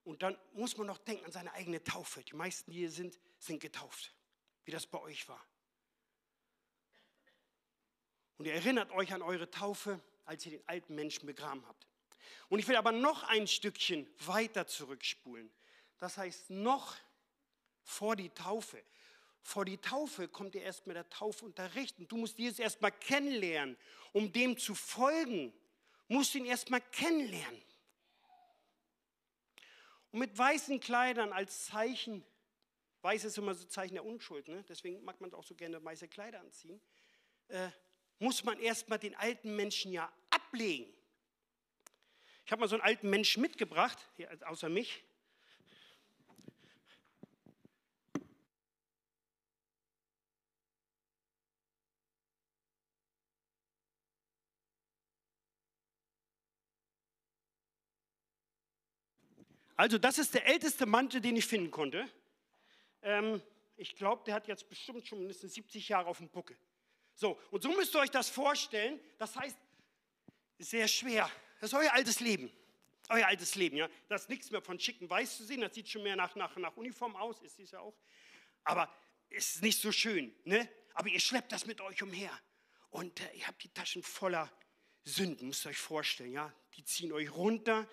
Und 0.05 0.23
dann 0.23 0.39
muss 0.53 0.77
man 0.77 0.87
noch 0.87 0.99
denken 0.99 1.25
an 1.25 1.33
seine 1.33 1.51
eigene 1.51 1.83
Taufe. 1.83 2.23
Die 2.23 2.33
meisten, 2.33 2.71
die 2.71 2.77
hier 2.77 2.91
sind, 2.91 3.19
sind 3.39 3.59
getauft, 3.59 4.15
wie 4.63 4.71
das 4.71 4.87
bei 4.87 4.99
euch 5.01 5.27
war. 5.27 5.45
Und 8.41 8.47
ihr 8.47 8.55
erinnert 8.55 8.89
euch 8.93 9.13
an 9.13 9.21
eure 9.21 9.51
Taufe, 9.51 10.01
als 10.25 10.43
ihr 10.47 10.53
den 10.53 10.67
alten 10.67 10.95
Menschen 10.95 11.27
begraben 11.27 11.63
habt. 11.67 11.85
Und 12.49 12.57
ich 12.57 12.67
will 12.67 12.75
aber 12.75 12.91
noch 12.91 13.21
ein 13.21 13.45
Stückchen 13.45 14.09
weiter 14.25 14.65
zurückspulen. 14.65 15.51
Das 15.99 16.17
heißt, 16.17 16.49
noch 16.49 16.95
vor 17.83 18.15
die 18.15 18.31
Taufe. 18.31 18.81
Vor 19.43 19.63
die 19.63 19.77
Taufe 19.77 20.27
kommt 20.27 20.55
ihr 20.55 20.63
erst 20.63 20.87
mit 20.87 20.95
der 20.95 21.07
Taufunterricht. 21.07 21.99
Und 21.99 22.11
du 22.11 22.17
musst 22.17 22.39
Jesus 22.39 22.57
erstmal 22.57 22.91
kennenlernen. 22.91 23.77
Um 24.11 24.33
dem 24.33 24.57
zu 24.57 24.73
folgen, 24.73 25.53
musst 26.07 26.33
du 26.33 26.39
ihn 26.39 26.45
erstmal 26.45 26.81
kennenlernen. 26.81 27.61
Und 30.09 30.17
mit 30.17 30.35
weißen 30.35 30.79
Kleidern 30.79 31.31
als 31.31 31.65
Zeichen, 31.65 32.25
weiß 33.03 33.23
ist 33.23 33.37
immer 33.37 33.53
so 33.53 33.65
Zeichen 33.65 33.93
der 33.93 34.03
Unschuld, 34.03 34.47
ne? 34.47 34.65
deswegen 34.67 35.03
mag 35.03 35.21
man 35.21 35.31
auch 35.35 35.43
so 35.43 35.53
gerne 35.53 35.85
weiße 35.85 36.07
Kleider 36.07 36.39
anziehen, 36.39 36.81
äh, 37.49 37.69
muss 38.21 38.43
man 38.43 38.59
erstmal 38.59 38.99
den 38.99 39.15
alten 39.15 39.55
Menschen 39.55 39.91
ja 39.91 40.11
ablegen. 40.29 40.93
Ich 42.45 42.51
habe 42.51 42.59
mal 42.59 42.67
so 42.67 42.75
einen 42.75 42.83
alten 42.83 43.09
Menschen 43.09 43.41
mitgebracht, 43.41 43.97
außer 44.45 44.69
mich. 44.69 45.03
Also 59.75 59.97
das 59.97 60.19
ist 60.19 60.35
der 60.35 60.45
älteste 60.45 60.85
Mantel, 60.85 61.21
den 61.21 61.35
ich 61.35 61.47
finden 61.47 61.71
konnte. 61.71 62.07
Ähm, 63.01 63.41
ich 63.77 63.95
glaube, 63.95 64.23
der 64.25 64.35
hat 64.35 64.47
jetzt 64.47 64.69
bestimmt 64.69 65.07
schon 65.07 65.17
mindestens 65.17 65.55
70 65.55 65.89
Jahre 65.89 66.07
auf 66.07 66.19
dem 66.19 66.29
Buckel. 66.29 66.55
So, 67.15 67.39
und 67.51 67.63
so 67.63 67.69
müsst 67.69 67.93
ihr 67.95 67.99
euch 67.99 68.11
das 68.11 68.29
vorstellen. 68.29 68.99
Das 69.17 69.35
heißt, 69.35 69.57
sehr 70.59 70.87
schwer. 70.87 71.29
Das 71.59 71.71
ist 71.71 71.77
euer 71.77 71.93
altes 71.93 72.19
Leben. 72.19 72.51
Euer 73.09 73.27
altes 73.27 73.55
Leben, 73.55 73.77
ja. 73.77 73.89
Da 74.07 74.15
ist 74.15 74.29
nichts 74.29 74.51
mehr 74.51 74.61
von 74.61 74.79
schicken 74.79 75.09
Weiß 75.09 75.37
zu 75.37 75.43
sehen. 75.43 75.61
Das 75.61 75.73
sieht 75.73 75.89
schon 75.89 76.03
mehr 76.03 76.15
nach, 76.15 76.35
nach, 76.35 76.55
nach 76.57 76.75
Uniform 76.77 77.15
aus, 77.15 77.41
ist 77.41 77.59
es 77.59 77.71
ja 77.71 77.79
auch. 77.79 77.95
Aber 78.63 78.93
es 79.29 79.55
ist 79.55 79.61
nicht 79.63 79.79
so 79.79 79.91
schön, 79.91 80.33
ne? 80.43 80.69
Aber 80.93 81.07
ihr 81.07 81.19
schleppt 81.19 81.51
das 81.51 81.65
mit 81.65 81.81
euch 81.81 82.01
umher. 82.03 82.31
Und 82.89 83.19
äh, 83.19 83.37
ihr 83.37 83.47
habt 83.47 83.63
die 83.63 83.69
Taschen 83.69 84.03
voller 84.03 84.51
Sünden, 85.03 85.47
müsst 85.47 85.65
ihr 85.65 85.69
euch 85.69 85.77
vorstellen, 85.77 86.31
ja. 86.31 86.53
Die 86.75 86.83
ziehen 86.83 87.11
euch 87.11 87.31
runter 87.31 87.87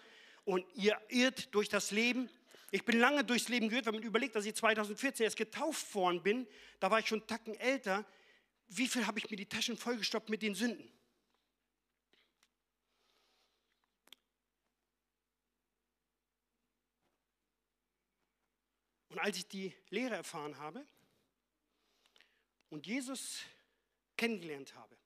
und 0.44 0.64
ihr 0.74 1.00
irrt 1.08 1.54
durch 1.54 1.68
das 1.68 1.90
Leben. 1.90 2.30
Ich 2.70 2.84
bin 2.84 2.98
lange 2.98 3.24
durchs 3.24 3.48
Leben 3.48 3.68
geirrt, 3.68 3.86
wenn 3.86 3.94
man 3.94 4.02
überlegt, 4.02 4.36
dass 4.36 4.44
ich 4.44 4.54
2014 4.54 5.24
erst 5.24 5.36
getauft 5.36 5.94
worden 5.94 6.22
bin. 6.22 6.46
Da 6.80 6.90
war 6.90 6.98
ich 6.98 7.06
schon 7.06 7.26
Tacken 7.26 7.54
älter. 7.54 8.04
Wie 8.68 8.86
viel 8.86 9.06
habe 9.06 9.18
ich 9.18 9.30
mir 9.30 9.36
die 9.36 9.48
Taschen 9.48 9.76
vollgestoppt 9.76 10.28
mit 10.28 10.42
den 10.42 10.54
Sünden? 10.54 10.92
Und 19.08 19.18
als 19.18 19.38
ich 19.38 19.48
die 19.48 19.74
Lehre 19.88 20.14
erfahren 20.14 20.58
habe 20.58 20.86
und 22.68 22.86
Jesus 22.86 23.40
kennengelernt 24.16 24.74
habe 24.74 24.96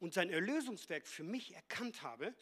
und 0.00 0.12
sein 0.12 0.28
Erlösungswerk 0.28 1.06
für 1.06 1.22
mich 1.22 1.54
erkannt 1.54 2.02
habe, 2.02 2.34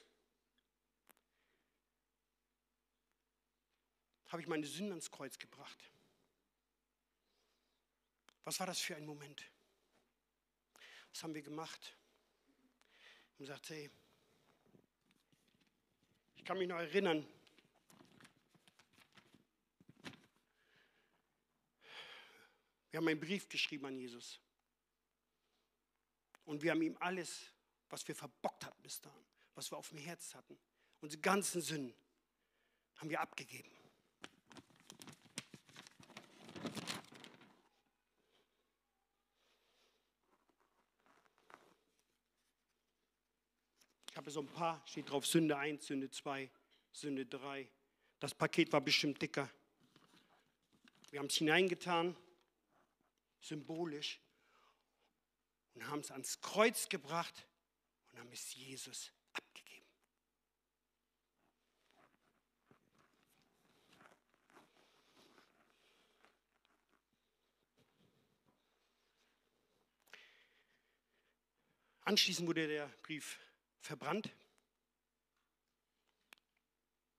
habe 4.29 4.41
ich 4.41 4.49
meine 4.49 4.67
Sünden 4.67 4.93
ans 4.93 5.11
Kreuz 5.11 5.39
gebracht. 5.39 5.91
Was 8.45 8.59
war 8.59 8.67
das 8.67 8.81
für 8.81 8.97
ein 8.97 9.05
Moment? 9.05 9.45
Was 11.13 11.23
haben 11.23 11.35
wir 11.35 11.43
gemacht? 11.43 11.97
Und 13.39 13.47
gesagt, 13.47 13.71
hey, 13.71 13.91
ich 16.37 16.45
kann 16.45 16.59
mich 16.59 16.69
noch 16.69 16.79
erinnern, 16.79 17.27
Wir 22.93 22.99
haben 22.99 23.09
einen 23.09 23.21
Brief 23.21 23.49
geschrieben 23.49 23.87
an 23.87 23.97
Jesus. 23.97 24.39
Und 26.45 26.63
wir 26.63 26.73
haben 26.73 26.83
ihm 26.83 26.97
alles, 27.01 27.51
was 27.89 28.07
wir 28.07 28.15
verbockt 28.15 28.67
hatten 28.67 28.83
bis 28.83 29.01
dahin, 29.01 29.25
was 29.55 29.73
wir 29.73 29.79
auf 29.79 29.89
dem 29.89 29.99
Herz 29.99 30.35
hatten, 30.35 30.59
unsere 31.01 31.21
ganzen 31.23 31.63
Sünden, 31.63 31.97
haben 32.97 33.09
wir 33.09 33.21
abgegeben. 33.21 33.71
Habe 44.23 44.31
so 44.31 44.41
ein 44.41 44.47
paar, 44.47 44.81
steht 44.87 45.11
drauf 45.11 45.27
Sünde 45.27 45.57
1, 45.57 45.85
Sünde 45.85 46.09
2, 46.09 46.49
Sünde 46.93 47.27
3. 47.27 47.69
Das 48.21 48.33
Paket 48.33 48.73
war 48.73 48.81
bestimmt 48.81 49.21
dicker. 49.21 49.51
Wir 51.11 51.19
haben 51.19 51.27
es 51.27 51.35
hineingetan 51.35 52.17
symbolisch, 53.41 54.21
und 55.75 55.85
haben 55.89 55.99
es 55.99 56.13
ans 56.13 56.41
Kreuz 56.41 56.89
gebracht 56.89 57.49
und 58.13 58.21
haben 58.21 58.31
es 58.31 58.55
Jesus 58.55 59.11
abgegeben. 59.33 59.87
Anschließend 72.05 72.47
wurde 72.47 72.69
der 72.69 72.87
Brief 73.03 73.41
verbrannt. 73.83 74.31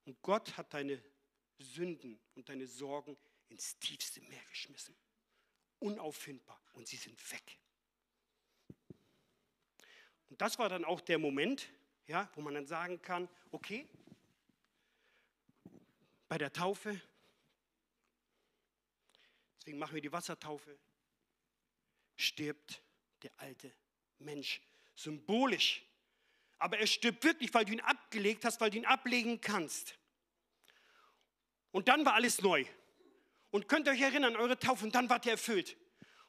Und 0.05 0.21
Gott 0.21 0.57
hat 0.57 0.73
deine 0.73 1.01
Sünden 1.59 2.19
und 2.35 2.49
deine 2.49 2.67
Sorgen 2.67 3.15
ins 3.49 3.77
tiefste 3.79 4.21
Meer 4.21 4.43
geschmissen 4.49 4.95
unauffindbar 5.83 6.59
und 6.73 6.87
sie 6.87 6.95
sind 6.95 7.31
weg. 7.31 7.59
Und 10.29 10.41
das 10.41 10.57
war 10.57 10.69
dann 10.69 10.85
auch 10.85 11.01
der 11.01 11.19
Moment, 11.19 11.69
ja, 12.07 12.29
wo 12.35 12.41
man 12.41 12.53
dann 12.53 12.65
sagen 12.65 13.01
kann, 13.01 13.27
okay, 13.51 13.87
bei 16.29 16.37
der 16.37 16.51
Taufe, 16.51 16.99
deswegen 19.59 19.77
machen 19.77 19.93
wir 19.93 20.01
die 20.01 20.11
Wassertaufe, 20.11 20.79
stirbt 22.15 22.81
der 23.21 23.31
alte 23.37 23.71
Mensch 24.19 24.61
symbolisch. 24.95 25.85
Aber 26.63 26.79
er 26.79 26.87
stirbt 26.87 27.25
wirklich, 27.25 27.53
weil 27.53 27.65
du 27.65 27.73
ihn 27.73 27.81
abgelegt 27.81 28.45
hast, 28.45 28.61
weil 28.61 28.69
du 28.69 28.77
ihn 28.77 28.85
ablegen 28.85 29.41
kannst. 29.41 29.95
Und 31.71 31.89
dann 31.89 32.05
war 32.05 32.13
alles 32.13 32.41
neu. 32.41 32.63
Und 33.51 33.67
könnt 33.67 33.85
ihr 33.87 33.91
euch 33.91 34.01
erinnern, 34.01 34.37
eure 34.37 34.57
Taufe, 34.57 34.85
und 34.85 34.95
dann 34.95 35.09
wart 35.09 35.25
ihr 35.25 35.33
erfüllt. 35.33 35.75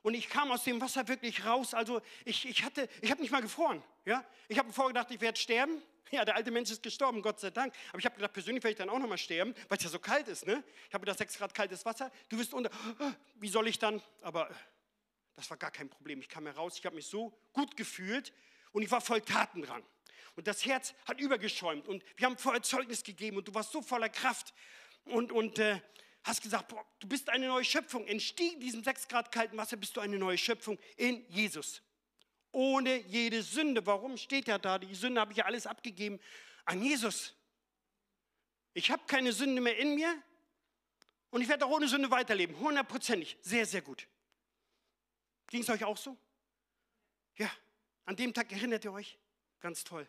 Und 0.03 0.15
ich 0.15 0.29
kam 0.29 0.51
aus 0.51 0.65
dem 0.65 0.81
Wasser 0.81 1.07
wirklich 1.07 1.47
raus. 1.47 1.73
Also 1.73 2.03
ich, 2.25 2.49
ich 2.49 2.65
hatte, 2.65 2.89
ich 3.01 3.13
habe 3.13 3.23
nicht 3.23 3.31
mal 3.31 3.43
gefroren. 3.43 3.81
Ja? 4.07 4.25
Ich 4.49 4.59
habe 4.59 4.73
vorgedacht, 4.73 5.09
ich 5.13 5.21
werde 5.21 5.39
sterben. 5.39 5.81
Ja, 6.11 6.25
der 6.25 6.37
alte 6.37 6.51
Mensch 6.51 6.71
ist 6.71 6.83
gestorben, 6.83 7.23
Gott 7.23 7.41
sei 7.41 7.51
Dank. 7.51 7.73
Aber 7.89 7.99
ich 7.99 8.05
habe 8.05 8.15
gedacht, 8.15 8.35
persönlich 8.35 8.63
werde 8.63 8.73
ich 8.73 8.79
dann 8.79 8.91
auch 8.91 8.99
noch 8.99 9.09
mal 9.09 9.19
sterben, 9.19 9.55
weil 9.69 9.79
es 9.79 9.85
ja 9.85 9.91
so 9.91 9.99
kalt 9.99 10.29
ist. 10.29 10.47
Ne? 10.47 10.63
Ich 10.87 10.95
habe 10.95 11.05
gedacht, 11.05 11.19
6 11.19 11.39
Grad 11.39 11.55
kaltes 11.55 11.85
Wasser. 11.85 12.13
Du 12.29 12.39
wirst 12.39 12.53
unter. 12.55 12.71
Wie 13.37 13.49
soll 13.49 13.67
ich 13.69 13.79
dann? 13.79 14.03
Aber 14.21 14.49
Das 15.35 15.49
war 15.49 15.57
gar 15.57 15.71
kein 15.71 15.89
Problem. 15.89 16.21
Ich 16.21 16.29
kam 16.29 16.45
heraus, 16.47 16.77
ich 16.79 16.85
habe 16.85 16.95
mich 16.95 17.07
so 17.07 17.33
gut 17.53 17.77
gefühlt 17.77 18.33
und 18.73 18.83
ich 18.83 18.91
war 18.91 19.01
voll 19.01 19.23
Tatendrang. 19.23 19.83
Und 20.37 20.47
das 20.47 20.65
Herz 20.65 20.95
hat 21.07 21.21
übergeschäumt 21.21 21.87
und 21.87 22.05
wir 22.17 22.27
haben 22.27 22.37
voll 22.37 22.61
Zeugnis 22.63 23.05
gegeben 23.05 23.37
und 23.37 23.47
du 23.47 23.55
warst 23.55 23.73
so 23.73 23.83
voller 23.83 24.09
Kraft 24.09 24.53
und, 25.05 25.31
und 25.31 25.59
äh, 25.59 25.81
hast 26.25 26.43
gesagt, 26.43 26.69
boah, 26.69 26.85
du 26.99 27.07
bist 27.07 27.29
eine 27.29 27.47
neue 27.47 27.65
Schöpfung. 27.65 28.07
Entstiegen 28.07 28.61
diesem 28.61 28.83
6 28.83 29.09
Grad 29.09 29.31
kalten 29.31 29.57
Wasser 29.57 29.77
bist 29.77 29.97
du 29.97 30.01
eine 30.01 30.19
neue 30.19 30.39
Schöpfung 30.39 30.79
in 30.97 31.25
Jesus. 31.29 31.83
Ohne 32.51 32.97
jede 33.03 33.43
Sünde. 33.43 33.85
Warum 33.87 34.17
steht 34.17 34.49
ja 34.49 34.59
da? 34.59 34.79
Die 34.79 34.95
Sünde 34.95 35.21
habe 35.21 35.33
ich 35.33 35.39
ja 35.39 35.45
alles 35.45 35.67
abgegeben 35.67 36.19
an 36.65 36.83
Jesus. 36.83 37.35
Ich 38.73 38.91
habe 38.91 39.03
keine 39.07 39.33
Sünde 39.33 39.61
mehr 39.61 39.77
in 39.77 39.95
mir 39.95 40.23
und 41.31 41.43
ich 41.43 41.49
werde 41.49 41.67
auch 41.67 41.71
ohne 41.71 41.87
Sünde 41.87 42.11
weiterleben. 42.11 42.59
Hundertprozentig. 42.59 43.37
Sehr, 43.43 43.67
sehr 43.67 43.83
gut. 43.83 44.09
Ging 45.49 45.63
es 45.63 45.69
euch 45.69 45.85
auch 45.85 45.97
so? 45.97 46.17
Ja, 47.37 47.51
an 48.05 48.17
dem 48.17 48.33
Tag 48.33 48.51
erinnert 48.51 48.85
ihr 48.85 48.93
euch? 48.93 49.19
Ganz 49.61 49.85
toll. 49.85 50.09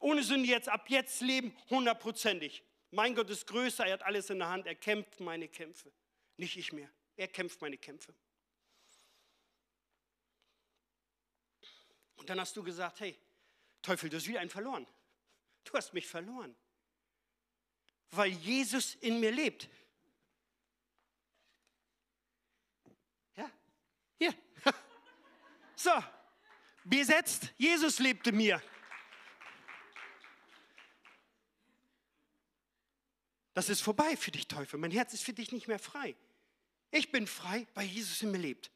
Ohne 0.00 0.22
Sünde 0.22 0.48
jetzt, 0.48 0.68
ab 0.68 0.88
jetzt 0.88 1.20
leben, 1.20 1.56
hundertprozentig. 1.68 2.64
Mein 2.90 3.14
Gott 3.14 3.30
ist 3.30 3.46
größer, 3.46 3.86
er 3.86 3.92
hat 3.92 4.02
alles 4.02 4.30
in 4.30 4.38
der 4.38 4.48
Hand, 4.48 4.66
er 4.66 4.74
kämpft 4.74 5.20
meine 5.20 5.46
Kämpfe. 5.46 5.92
Nicht 6.36 6.56
ich 6.56 6.72
mehr, 6.72 6.90
er 7.16 7.28
kämpft 7.28 7.60
meine 7.60 7.76
Kämpfe. 7.76 8.14
Und 12.16 12.28
dann 12.28 12.40
hast 12.40 12.56
du 12.56 12.62
gesagt, 12.62 13.00
hey, 13.00 13.16
Teufel, 13.82 14.10
du 14.10 14.16
hast 14.16 14.26
wieder 14.26 14.40
einen 14.40 14.50
verloren. 14.50 14.86
Du 15.64 15.74
hast 15.74 15.92
mich 15.92 16.06
verloren, 16.06 16.56
weil 18.10 18.30
Jesus 18.30 18.94
in 18.96 19.20
mir 19.20 19.30
lebt. 19.30 19.68
Ja, 23.36 23.50
hier. 24.18 24.34
So, 25.76 25.92
besetzt, 26.84 27.54
Jesus 27.56 28.00
lebte 28.00 28.32
mir. 28.32 28.62
Das 33.54 33.68
ist 33.68 33.80
vorbei 33.80 34.16
für 34.16 34.30
dich, 34.30 34.46
Teufel. 34.46 34.78
Mein 34.78 34.90
Herz 34.90 35.12
ist 35.12 35.24
für 35.24 35.32
dich 35.32 35.52
nicht 35.52 35.68
mehr 35.68 35.78
frei. 35.78 36.16
Ich 36.90 37.10
bin 37.10 37.26
frei, 37.26 37.66
weil 37.74 37.86
Jesus 37.86 38.22
in 38.22 38.30
mir 38.30 38.38
lebt. 38.38 38.70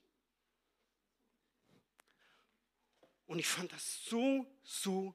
Und 3.26 3.38
ich 3.38 3.46
fand 3.46 3.72
das 3.72 4.04
so, 4.04 4.46
so 4.62 5.14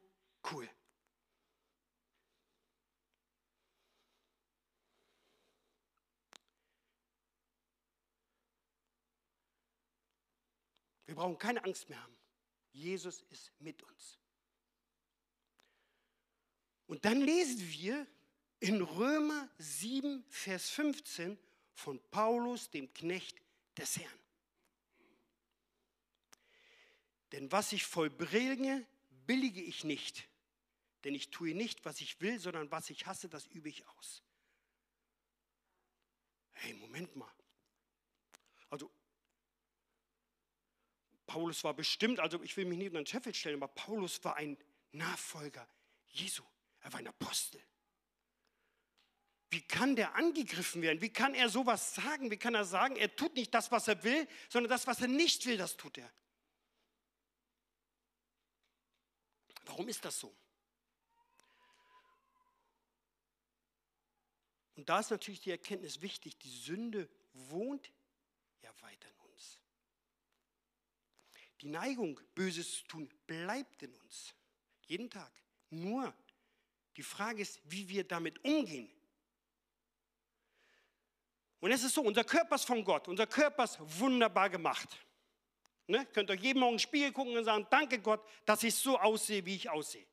cool. 0.51 0.69
Wir 11.05 11.15
brauchen 11.15 11.37
keine 11.37 11.63
Angst 11.63 11.89
mehr 11.89 12.01
haben. 12.01 12.15
Jesus 12.71 13.21
ist 13.29 13.51
mit 13.59 13.81
uns. 13.81 14.19
Und 16.85 17.03
dann 17.03 17.19
lesen 17.21 17.59
wir 17.71 18.05
in 18.59 18.81
Römer 18.81 19.49
7, 19.57 20.23
Vers 20.29 20.69
15 20.69 21.37
von 21.73 21.99
Paulus, 22.11 22.69
dem 22.69 22.93
Knecht 22.93 23.41
des 23.77 23.97
Herrn. 23.97 24.19
Denn 27.31 27.51
was 27.51 27.71
ich 27.71 27.85
vollbringe, 27.85 28.85
billige 29.25 29.61
ich 29.61 29.83
nicht. 29.83 30.27
Denn 31.03 31.15
ich 31.15 31.29
tue 31.29 31.53
nicht, 31.53 31.85
was 31.85 32.01
ich 32.01 32.19
will, 32.19 32.39
sondern 32.39 32.69
was 32.71 32.89
ich 32.89 33.05
hasse, 33.05 33.29
das 33.29 33.45
übe 33.47 33.69
ich 33.69 33.87
aus. 33.87 34.23
Hey, 36.51 36.73
Moment 36.73 37.15
mal. 37.15 37.31
Also, 38.69 38.91
Paulus 41.25 41.63
war 41.63 41.73
bestimmt, 41.73 42.19
also 42.19 42.41
ich 42.43 42.57
will 42.57 42.65
mich 42.65 42.77
nicht 42.77 42.87
unter 42.87 43.01
den 43.01 43.05
Scheffel 43.05 43.33
stellen, 43.33 43.61
aber 43.61 43.67
Paulus 43.69 44.21
war 44.23 44.35
ein 44.35 44.57
Nachfolger 44.91 45.67
Jesu. 46.09 46.43
Er 46.81 46.91
war 46.91 46.99
ein 46.99 47.07
Apostel. 47.07 47.61
Wie 49.51 49.61
kann 49.61 49.95
der 49.95 50.15
angegriffen 50.15 50.81
werden? 50.81 51.01
Wie 51.01 51.11
kann 51.11 51.33
er 51.33 51.49
sowas 51.49 51.95
sagen? 51.95 52.29
Wie 52.29 52.37
kann 52.37 52.53
er 52.53 52.65
sagen, 52.65 52.95
er 52.95 53.15
tut 53.15 53.35
nicht 53.35 53.53
das, 53.53 53.71
was 53.71 53.87
er 53.87 54.03
will, 54.03 54.27
sondern 54.47 54.69
das, 54.69 54.85
was 54.85 55.01
er 55.01 55.07
nicht 55.07 55.45
will, 55.45 55.57
das 55.57 55.75
tut 55.75 55.97
er? 55.97 56.11
Warum 59.65 59.87
ist 59.87 60.05
das 60.05 60.19
so? 60.19 60.35
Und 64.75 64.87
da 64.87 64.99
ist 64.99 65.09
natürlich 65.09 65.41
die 65.41 65.51
Erkenntnis 65.51 66.01
wichtig, 66.01 66.37
die 66.37 66.49
Sünde 66.49 67.09
wohnt 67.33 67.91
ja 68.61 68.71
weiter 68.81 69.09
in 69.09 69.19
uns. 69.31 69.59
Die 71.61 71.67
Neigung, 71.67 72.19
Böses 72.35 72.77
zu 72.77 72.83
tun, 72.85 73.09
bleibt 73.27 73.83
in 73.83 73.93
uns. 73.95 74.33
Jeden 74.85 75.09
Tag. 75.09 75.31
Nur 75.69 76.13
die 76.95 77.03
Frage 77.03 77.41
ist, 77.41 77.59
wie 77.65 77.89
wir 77.89 78.07
damit 78.07 78.43
umgehen. 78.43 78.89
Und 81.59 81.71
es 81.71 81.83
ist 81.83 81.93
so, 81.93 82.01
unser 82.01 82.23
Körper 82.23 82.55
ist 82.55 82.65
von 82.65 82.83
Gott, 82.83 83.07
unser 83.07 83.27
Körper 83.27 83.65
ist 83.65 83.79
wunderbar 83.99 84.49
gemacht. 84.49 84.89
Ne? 85.87 86.05
Könnt 86.13 86.29
euch 86.29 86.39
jeden 86.41 86.59
Morgen 86.59 86.75
den 86.75 86.79
Spiegel 86.79 87.11
gucken 87.11 87.35
und 87.35 87.43
sagen, 87.43 87.65
danke 87.69 87.99
Gott, 87.99 88.21
dass 88.45 88.63
ich 88.63 88.75
so 88.75 88.97
aussehe, 88.97 89.45
wie 89.45 89.55
ich 89.55 89.69
aussehe. 89.69 90.05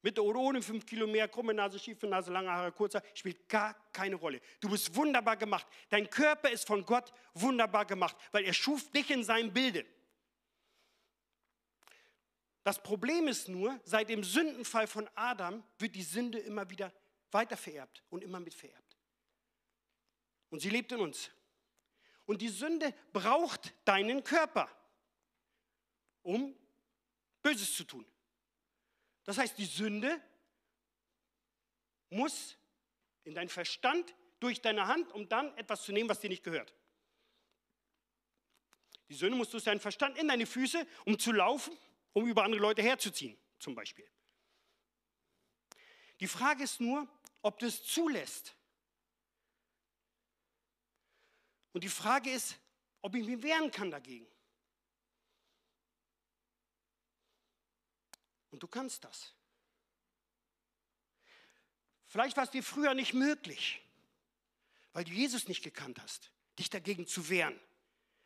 Mit 0.00 0.18
oder 0.18 0.38
ohne 0.38 0.60
fünf 0.60 0.84
Kilo 0.84 1.06
mehr, 1.06 1.28
krumme 1.28 1.54
Nase, 1.54 1.78
schiefe 1.78 2.06
Nase, 2.06 2.30
lange 2.30 2.50
Haare, 2.50 2.72
kurzer, 2.72 3.02
spielt 3.14 3.48
gar 3.48 3.74
keine 3.90 4.16
Rolle. 4.16 4.40
Du 4.60 4.68
bist 4.68 4.94
wunderbar 4.94 5.36
gemacht. 5.36 5.66
Dein 5.88 6.08
Körper 6.08 6.50
ist 6.50 6.66
von 6.66 6.84
Gott 6.84 7.10
wunderbar 7.32 7.86
gemacht, 7.86 8.14
weil 8.30 8.44
er 8.44 8.52
schuf 8.52 8.90
dich 8.90 9.10
in 9.10 9.24
seinem 9.24 9.52
Bilde. 9.52 9.86
Das 12.62 12.82
Problem 12.82 13.28
ist 13.28 13.48
nur, 13.48 13.80
seit 13.84 14.08
dem 14.08 14.24
Sündenfall 14.24 14.86
von 14.86 15.08
Adam 15.14 15.64
wird 15.78 15.94
die 15.94 16.02
Sünde 16.02 16.38
immer 16.38 16.68
wieder 16.68 16.92
weiter 17.30 17.56
vererbt 17.56 18.02
und 18.10 18.22
immer 18.22 18.40
mit 18.40 18.54
vererbt. 18.54 18.83
Und 20.54 20.60
sie 20.60 20.70
lebt 20.70 20.92
in 20.92 21.00
uns. 21.00 21.32
Und 22.26 22.40
die 22.40 22.48
Sünde 22.48 22.94
braucht 23.12 23.74
deinen 23.84 24.22
Körper, 24.22 24.70
um 26.22 26.56
Böses 27.42 27.74
zu 27.74 27.82
tun. 27.82 28.06
Das 29.24 29.36
heißt, 29.36 29.58
die 29.58 29.64
Sünde 29.64 30.22
muss 32.08 32.56
in 33.24 33.34
deinen 33.34 33.48
Verstand 33.48 34.14
durch 34.38 34.62
deine 34.62 34.86
Hand, 34.86 35.10
um 35.10 35.28
dann 35.28 35.58
etwas 35.58 35.82
zu 35.82 35.90
nehmen, 35.90 36.08
was 36.08 36.20
dir 36.20 36.30
nicht 36.30 36.44
gehört. 36.44 36.72
Die 39.08 39.14
Sünde 39.14 39.36
muss 39.36 39.50
durch 39.50 39.64
deinen 39.64 39.80
Verstand 39.80 40.16
in 40.18 40.28
deine 40.28 40.46
Füße, 40.46 40.86
um 41.04 41.18
zu 41.18 41.32
laufen, 41.32 41.76
um 42.12 42.28
über 42.28 42.44
andere 42.44 42.62
Leute 42.62 42.80
herzuziehen, 42.80 43.36
zum 43.58 43.74
Beispiel. 43.74 44.08
Die 46.20 46.28
Frage 46.28 46.62
ist 46.62 46.80
nur, 46.80 47.08
ob 47.42 47.58
du 47.58 47.66
es 47.66 47.84
zulässt. 47.84 48.56
Und 51.74 51.82
die 51.82 51.88
Frage 51.88 52.30
ist, 52.30 52.56
ob 53.02 53.14
ich 53.16 53.26
mich 53.26 53.42
wehren 53.42 53.70
kann 53.70 53.90
dagegen. 53.90 54.26
Und 58.52 58.62
du 58.62 58.68
kannst 58.68 59.02
das. 59.04 59.34
Vielleicht 62.06 62.36
war 62.36 62.44
es 62.44 62.50
dir 62.50 62.62
früher 62.62 62.94
nicht 62.94 63.12
möglich, 63.12 63.82
weil 64.92 65.02
du 65.02 65.10
Jesus 65.10 65.48
nicht 65.48 65.64
gekannt 65.64 66.00
hast, 66.00 66.30
dich 66.60 66.70
dagegen 66.70 67.08
zu 67.08 67.28
wehren, 67.28 67.58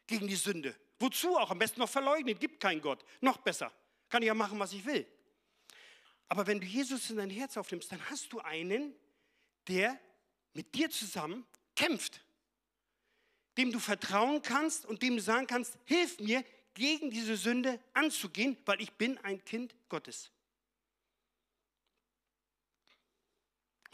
gegen 0.06 0.28
die 0.28 0.36
Sünde. 0.36 0.78
Wozu 0.98 1.38
auch? 1.38 1.50
Am 1.50 1.58
besten 1.58 1.80
noch 1.80 1.88
verleugnen, 1.88 2.38
gibt 2.38 2.60
keinen 2.60 2.82
Gott. 2.82 3.02
Noch 3.22 3.38
besser. 3.38 3.72
Kann 4.10 4.22
ich 4.22 4.26
ja 4.26 4.34
machen, 4.34 4.58
was 4.58 4.74
ich 4.74 4.84
will. 4.84 5.06
Aber 6.28 6.46
wenn 6.46 6.60
du 6.60 6.66
Jesus 6.66 7.08
in 7.08 7.16
dein 7.16 7.30
Herz 7.30 7.56
aufnimmst, 7.56 7.90
dann 7.90 8.10
hast 8.10 8.30
du 8.30 8.40
einen, 8.40 8.94
der 9.68 9.98
mit 10.52 10.74
dir 10.74 10.90
zusammen 10.90 11.46
kämpft 11.74 12.20
dem 13.58 13.72
du 13.72 13.80
vertrauen 13.80 14.40
kannst 14.40 14.86
und 14.86 15.02
dem 15.02 15.16
du 15.16 15.22
sagen 15.22 15.48
kannst, 15.48 15.76
hilf 15.84 16.18
mir, 16.20 16.44
gegen 16.74 17.10
diese 17.10 17.36
Sünde 17.36 17.82
anzugehen, 17.92 18.56
weil 18.64 18.80
ich 18.80 18.92
bin 18.92 19.18
ein 19.18 19.44
Kind 19.44 19.74
Gottes. 19.88 20.30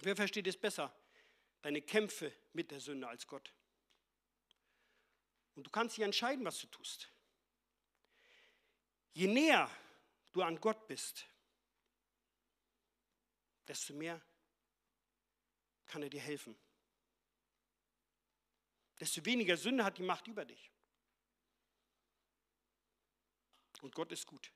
Wer 0.03 0.14
versteht 0.14 0.46
es 0.46 0.57
besser? 0.59 0.94
Deine 1.62 1.81
Kämpfe 1.81 2.31
mit 2.53 2.70
der 2.70 2.81
Sünde 2.81 3.09
als 3.09 3.27
Gott. 3.27 3.55
Und 5.55 5.66
du 5.66 5.70
kannst 5.70 5.96
dich 5.96 6.05
entscheiden, 6.05 6.44
was 6.44 6.59
du 6.59 6.66
tust. 6.66 7.11
Je 9.14 9.29
näher 9.29 9.70
du 10.33 10.42
an 10.42 10.61
Gott 10.61 10.87
bist, 10.87 11.24
desto 13.66 13.94
mehr 13.94 14.20
kann 15.87 16.03
er 16.03 16.11
dir 16.11 16.20
helfen 16.20 16.55
desto 19.00 19.24
weniger 19.24 19.57
Sünde 19.57 19.85
hat 19.85 19.98
die 19.98 20.02
Macht 20.02 20.26
über 20.26 20.44
dich. 20.44 20.70
Und 23.83 23.94
Gott 23.94 24.12
ist 24.12 24.26
gut. 24.26 24.50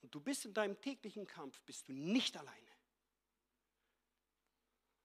Und 0.00 0.14
du 0.14 0.20
bist 0.20 0.44
in 0.44 0.54
deinem 0.54 0.80
täglichen 0.80 1.26
Kampf, 1.26 1.60
bist 1.62 1.88
du 1.88 1.92
nicht 1.92 2.36
alleine. 2.36 2.70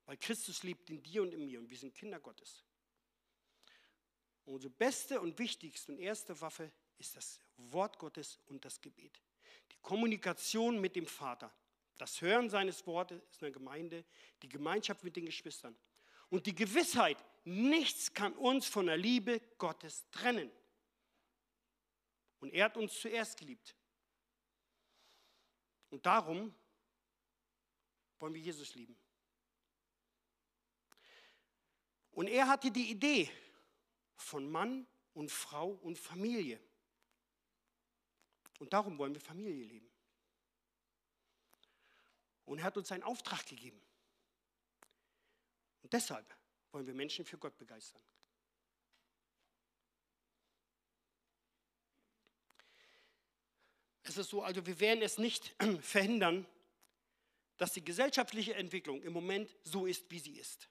Weil 0.05 0.17
Christus 0.17 0.63
lebt 0.63 0.89
in 0.89 1.01
dir 1.03 1.21
und 1.21 1.33
in 1.33 1.45
mir 1.45 1.59
und 1.59 1.69
wir 1.69 1.77
sind 1.77 1.93
Kinder 1.93 2.19
Gottes. 2.19 2.63
Unsere 4.45 4.73
beste 4.73 5.21
und 5.21 5.38
wichtigste 5.38 5.91
und 5.91 5.99
erste 5.99 6.39
Waffe 6.41 6.71
ist 6.97 7.15
das 7.15 7.39
Wort 7.57 7.99
Gottes 7.99 8.39
und 8.47 8.65
das 8.65 8.81
Gebet. 8.81 9.21
Die 9.71 9.77
Kommunikation 9.81 10.81
mit 10.81 10.95
dem 10.95 11.05
Vater. 11.05 11.53
Das 11.97 12.21
Hören 12.21 12.49
seines 12.49 12.88
Wortes 12.88 13.21
ist 13.29 13.43
eine 13.43 13.51
Gemeinde, 13.51 14.03
die 14.41 14.49
Gemeinschaft 14.49 15.03
mit 15.03 15.15
den 15.15 15.25
Geschwistern. 15.25 15.77
Und 16.30 16.46
die 16.46 16.56
Gewissheit, 16.56 17.18
nichts 17.44 18.13
kann 18.13 18.34
uns 18.34 18.68
von 18.68 18.86
der 18.86 18.98
Liebe 18.98 19.42
Gottes 19.58 20.10
trennen. 20.12 20.52
Und 22.39 22.54
er 22.54 22.65
hat 22.65 22.78
uns 22.78 23.00
zuerst 23.00 23.38
geliebt. 23.38 23.76
Und 25.89 26.06
darum 26.06 26.54
wollen 28.20 28.34
wir 28.34 28.42
Jesus 28.42 28.76
lieben. 28.76 28.98
Und 32.12 32.28
er 32.28 32.48
hatte 32.48 32.70
die 32.70 32.92
Idee 32.92 33.32
von 34.15 34.50
Mann 34.50 34.86
und 35.13 35.32
Frau 35.32 35.70
und 35.70 35.98
Familie. 35.98 36.62
Und 38.60 38.74
darum 38.74 38.98
wollen 38.98 39.13
wir 39.13 39.22
Familie 39.22 39.63
leben. 39.63 39.89
Und 42.46 42.60
er 42.60 42.65
hat 42.65 42.78
uns 42.78 42.92
einen 42.92 43.04
Auftrag 43.04 43.46
gegeben. 43.46 43.82
Und 45.82 45.94
deshalb 45.94 46.36
wollen 46.72 46.86
wir 46.86 46.94
Menschen 46.94 47.26
für 47.26 47.38
Gott 47.38 47.58
begeistern. 47.58 48.02
Es 54.04 54.18
ist 54.18 54.30
so, 54.30 54.42
also 54.42 54.65
wir 54.65 54.80
werden 54.80 55.04
es 55.04 55.20
nicht 55.20 55.56
verhindern, 55.82 56.48
dass 57.58 57.74
die 57.74 57.84
gesellschaftliche 57.84 58.56
Entwicklung 58.56 59.02
im 59.04 59.13
Moment 59.13 59.56
so 59.63 59.86
ist, 59.86 60.10
wie 60.10 60.20
sie 60.20 60.38
ist. 60.38 60.70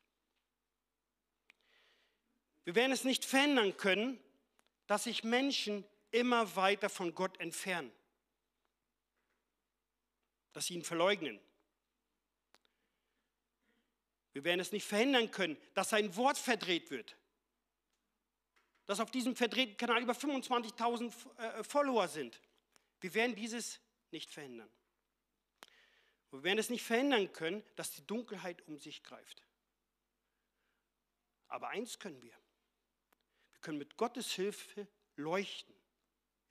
Wir 2.64 2.75
werden 2.75 2.92
es 2.92 3.05
nicht 3.05 3.25
verhindern 3.25 3.77
können, 3.77 4.18
dass 4.87 5.05
sich 5.05 5.23
Menschen 5.23 5.85
immer 6.11 6.57
weiter 6.57 6.88
von 6.88 7.14
Gott 7.14 7.38
entfernen, 7.40 7.92
dass 10.53 10.66
sie 10.66 10.75
ihn 10.75 10.85
verleugnen. 10.85 11.38
Wir 14.38 14.44
werden 14.44 14.61
es 14.61 14.70
nicht 14.70 14.87
verhindern 14.87 15.33
können, 15.33 15.57
dass 15.74 15.90
sein 15.90 16.14
Wort 16.14 16.38
verdreht 16.38 16.92
wird, 16.92 17.16
dass 18.87 19.01
auf 19.01 19.11
diesem 19.11 19.35
verdrehten 19.35 19.77
Kanal 19.77 20.01
über 20.01 20.12
25.000 20.12 21.12
äh, 21.38 21.64
Follower 21.64 22.07
sind. 22.07 22.40
Wir 23.01 23.12
werden 23.14 23.35
dieses 23.35 23.81
nicht 24.12 24.31
verhindern. 24.31 24.70
Wir 26.31 26.44
werden 26.44 26.61
es 26.61 26.70
nicht 26.70 26.85
verhindern 26.85 27.33
können, 27.33 27.64
dass 27.74 27.90
die 27.90 28.07
Dunkelheit 28.07 28.62
um 28.68 28.79
sich 28.79 29.03
greift. 29.03 29.42
Aber 31.48 31.70
eins 31.70 31.98
können 31.98 32.22
wir. 32.22 32.38
Wir 33.51 33.61
können 33.61 33.79
mit 33.79 33.96
Gottes 33.96 34.31
Hilfe 34.31 34.87
leuchten 35.16 35.74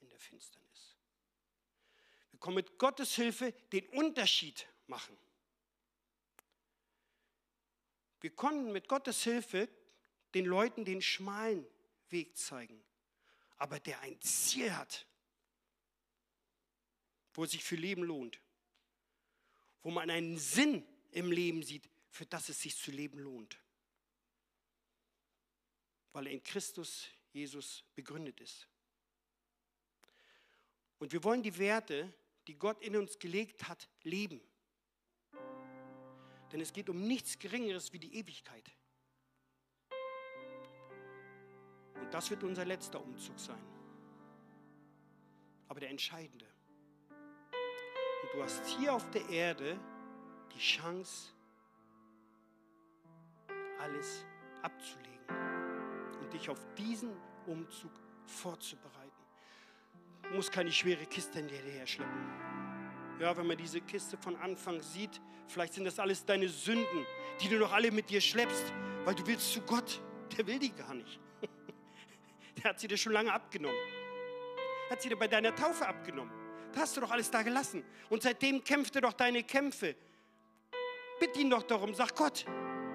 in 0.00 0.10
der 0.10 0.18
Finsternis. 0.18 0.98
Wir 2.32 2.38
können 2.38 2.56
mit 2.56 2.76
Gottes 2.76 3.14
Hilfe 3.14 3.52
den 3.72 3.86
Unterschied 3.88 4.68
machen. 4.88 5.16
Wir 8.20 8.30
konnten 8.30 8.72
mit 8.72 8.88
Gottes 8.88 9.22
Hilfe 9.22 9.68
den 10.34 10.44
Leuten 10.44 10.84
den 10.84 11.02
schmalen 11.02 11.66
Weg 12.10 12.36
zeigen, 12.36 12.82
aber 13.56 13.80
der 13.80 14.00
ein 14.00 14.20
Ziel 14.20 14.74
hat, 14.74 15.06
wo 17.34 17.44
es 17.44 17.52
sich 17.52 17.64
für 17.64 17.76
Leben 17.76 18.02
lohnt, 18.02 18.40
wo 19.82 19.90
man 19.90 20.10
einen 20.10 20.38
Sinn 20.38 20.86
im 21.12 21.30
Leben 21.30 21.62
sieht, 21.62 21.88
für 22.10 22.26
das 22.26 22.48
es 22.48 22.60
sich 22.60 22.76
zu 22.76 22.90
leben 22.90 23.18
lohnt 23.18 23.58
weil 26.18 26.26
er 26.26 26.32
in 26.32 26.42
Christus 26.42 27.06
Jesus 27.32 27.84
begründet 27.94 28.40
ist. 28.40 28.66
Und 30.98 31.12
wir 31.12 31.22
wollen 31.22 31.44
die 31.44 31.56
Werte, 31.58 32.12
die 32.48 32.58
Gott 32.58 32.82
in 32.82 32.96
uns 32.96 33.20
gelegt 33.20 33.68
hat, 33.68 33.88
leben. 34.02 34.40
Denn 36.52 36.60
es 36.60 36.72
geht 36.72 36.88
um 36.88 37.06
nichts 37.06 37.38
Geringeres 37.38 37.92
wie 37.92 37.98
die 37.98 38.14
Ewigkeit. 38.16 38.64
Und 42.00 42.12
das 42.14 42.30
wird 42.30 42.42
unser 42.42 42.64
letzter 42.64 43.02
Umzug 43.02 43.38
sein. 43.38 43.62
Aber 45.68 45.80
der 45.80 45.90
entscheidende. 45.90 46.46
Und 48.22 48.32
du 48.32 48.42
hast 48.42 48.66
hier 48.66 48.94
auf 48.94 49.10
der 49.10 49.28
Erde 49.28 49.78
die 50.54 50.58
Chance, 50.58 51.32
alles 53.78 54.24
abzulegen 54.62 56.20
und 56.20 56.32
dich 56.32 56.48
auf 56.48 56.64
diesen 56.74 57.14
Umzug 57.46 57.92
vorzubereiten. 58.24 59.12
Du 60.22 60.30
musst 60.30 60.52
keine 60.52 60.72
schwere 60.72 61.06
Kiste 61.06 61.40
in 61.40 61.48
dir 61.48 61.58
herschleppen. 61.58 62.67
Ja, 63.20 63.36
wenn 63.36 63.46
man 63.46 63.56
diese 63.56 63.80
Kiste 63.80 64.16
von 64.16 64.36
Anfang 64.36 64.80
sieht, 64.80 65.20
vielleicht 65.48 65.74
sind 65.74 65.84
das 65.84 65.98
alles 65.98 66.24
deine 66.24 66.48
Sünden, 66.48 67.04
die 67.40 67.48
du 67.48 67.58
noch 67.58 67.72
alle 67.72 67.90
mit 67.90 68.10
dir 68.10 68.20
schleppst, 68.20 68.72
weil 69.04 69.14
du 69.14 69.26
willst 69.26 69.52
zu 69.52 69.60
Gott. 69.62 70.00
Der 70.36 70.46
will 70.46 70.58
die 70.58 70.70
gar 70.70 70.94
nicht. 70.94 71.18
Der 72.56 72.70
hat 72.70 72.80
sie 72.80 72.86
dir 72.86 72.96
schon 72.96 73.12
lange 73.12 73.32
abgenommen. 73.32 73.78
Hat 74.90 75.02
sie 75.02 75.08
dir 75.08 75.16
bei 75.16 75.26
deiner 75.26 75.54
Taufe 75.54 75.86
abgenommen. 75.86 76.32
Da 76.72 76.80
hast 76.80 76.96
du 76.96 77.00
doch 77.00 77.10
alles 77.10 77.30
da 77.30 77.42
gelassen. 77.42 77.82
Und 78.08 78.22
seitdem 78.22 78.62
kämpft 78.62 78.94
er 78.94 79.02
doch 79.02 79.14
deine 79.14 79.42
Kämpfe. 79.42 79.96
Bitte 81.18 81.40
ihn 81.40 81.50
doch 81.50 81.64
darum, 81.64 81.94
sag 81.94 82.14
Gott, 82.14 82.46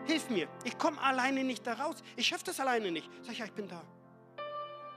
hilf 0.05 0.29
mir. 0.29 0.47
Ich 0.63 0.77
komme 0.77 1.01
alleine 1.01 1.43
nicht 1.43 1.67
da 1.67 1.73
raus. 1.73 1.97
Ich 2.15 2.27
schaffe 2.27 2.45
das 2.45 2.59
alleine 2.59 2.91
nicht. 2.91 3.09
Sag 3.23 3.37
ja, 3.37 3.45
ich 3.45 3.51
bin 3.51 3.67
da. 3.67 3.83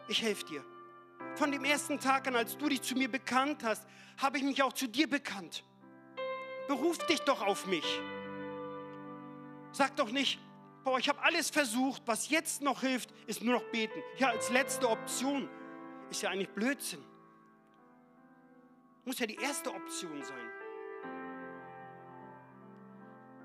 Ich 0.09 0.23
helfe 0.23 0.45
dir. 0.45 0.65
Von 1.37 1.53
dem 1.53 1.65
ersten 1.65 2.01
Tag 2.01 2.27
an, 2.29 2.35
als 2.35 2.57
du 2.57 2.67
dich 2.69 2.81
zu 2.81 2.95
mir 2.95 3.11
bekannt 3.11 3.63
hast, 3.63 3.87
habe 4.17 4.39
ich 4.39 4.43
mich 4.43 4.63
auch 4.63 4.73
zu 4.73 4.89
dir 4.89 5.07
bekannt. 5.09 5.65
Beruf 6.67 6.97
dich 7.07 7.21
doch 7.21 7.47
auf 7.47 7.67
mich. 7.67 7.85
Sag 9.71 9.95
doch 9.97 10.11
nicht, 10.11 10.41
boah, 10.83 10.99
ich 10.99 11.11
habe 11.11 11.23
alles 11.23 11.51
versucht, 11.51 12.01
was 12.07 12.31
jetzt 12.31 12.63
noch 12.63 12.81
hilft, 12.81 13.13
ist 13.27 13.43
nur 13.43 13.55
noch 13.55 13.71
beten. 13.71 14.03
Ja, 14.17 14.31
als 14.31 14.49
letzte 14.49 14.89
Option 14.89 15.51
ist 16.11 16.23
ja 16.23 16.31
eigentlich 16.31 16.49
Blödsinn. 16.49 17.05
Muss 19.05 19.19
ja 19.19 19.27
die 19.27 19.37
erste 19.37 19.75
Option 19.75 20.25
sein. 20.25 20.51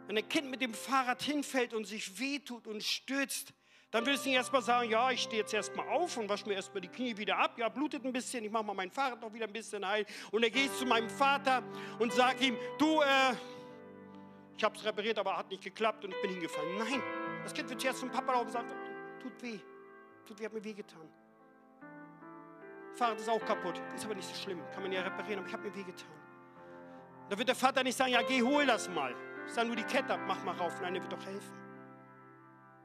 Wenn 0.07 0.17
ein 0.17 0.29
Kind 0.29 0.49
mit 0.49 0.61
dem 0.61 0.73
Fahrrad 0.73 1.21
hinfällt 1.21 1.73
und 1.73 1.85
sich 1.85 2.19
wehtut 2.19 2.67
und 2.67 2.81
stürzt, 2.83 3.53
dann 3.91 4.05
willst 4.05 4.23
du 4.23 4.29
nicht 4.29 4.37
erstmal 4.37 4.61
sagen, 4.61 4.89
ja, 4.89 5.11
ich 5.11 5.21
stehe 5.21 5.41
jetzt 5.41 5.53
erstmal 5.53 5.87
auf 5.89 6.15
und 6.15 6.29
wasche 6.29 6.47
mir 6.47 6.55
erstmal 6.55 6.79
die 6.79 6.87
Knie 6.87 7.15
wieder 7.17 7.37
ab. 7.37 7.57
Ja, 7.57 7.67
blutet 7.67 8.05
ein 8.05 8.13
bisschen, 8.13 8.43
ich 8.45 8.51
mache 8.51 8.63
mal 8.63 8.73
mein 8.73 8.89
Fahrrad 8.89 9.21
noch 9.21 9.33
wieder 9.33 9.45
ein 9.45 9.51
bisschen 9.51 9.85
heil. 9.85 10.05
Und 10.31 10.43
dann 10.43 10.51
gehst 10.51 10.79
zu 10.79 10.85
meinem 10.85 11.09
Vater 11.09 11.61
und 11.99 12.13
sag 12.13 12.39
ihm, 12.41 12.57
du, 12.77 13.01
äh, 13.01 13.33
ich 14.55 14.63
habe 14.63 14.77
es 14.77 14.85
repariert, 14.85 15.19
aber 15.19 15.37
hat 15.37 15.49
nicht 15.49 15.61
geklappt 15.63 16.05
und 16.05 16.11
ich 16.11 16.21
bin 16.21 16.31
hingefallen. 16.31 16.77
Nein, 16.77 17.03
das 17.43 17.53
Kind 17.53 17.69
wird 17.69 17.81
zuerst 17.81 17.99
zum 17.99 18.09
Papa 18.09 18.31
laufen 18.31 18.47
und 18.47 18.53
sagen, 18.53 18.71
tut 19.21 19.41
weh, 19.43 19.59
tut 20.25 20.39
weh, 20.39 20.45
hat 20.45 20.53
mir 20.53 20.63
weh 20.63 20.73
getan. 20.73 21.09
Fahrrad 22.95 23.19
ist 23.19 23.29
auch 23.29 23.43
kaputt, 23.43 23.81
ist 23.93 24.05
aber 24.05 24.15
nicht 24.15 24.27
so 24.27 24.35
schlimm, 24.35 24.61
kann 24.73 24.83
man 24.83 24.91
ja 24.93 25.01
reparieren, 25.01 25.39
aber 25.39 25.47
ich 25.47 25.53
habe 25.53 25.67
mir 25.67 25.75
weh 25.75 25.83
getan. 25.83 26.07
Da 27.29 27.37
wird 27.37 27.47
der 27.47 27.55
Vater 27.55 27.83
nicht 27.83 27.97
sagen, 27.97 28.11
ja, 28.11 28.21
geh, 28.21 28.41
hol 28.41 28.65
das 28.65 28.89
mal. 28.89 29.13
Sag 29.47 29.67
nur 29.67 29.75
die 29.75 29.83
Kette 29.83 30.13
ab, 30.13 30.21
mach 30.27 30.41
mal 30.43 30.55
rauf. 30.55 30.79
Nein, 30.81 30.93
der 30.93 31.03
wird 31.03 31.11
doch 31.11 31.25
helfen. 31.25 31.60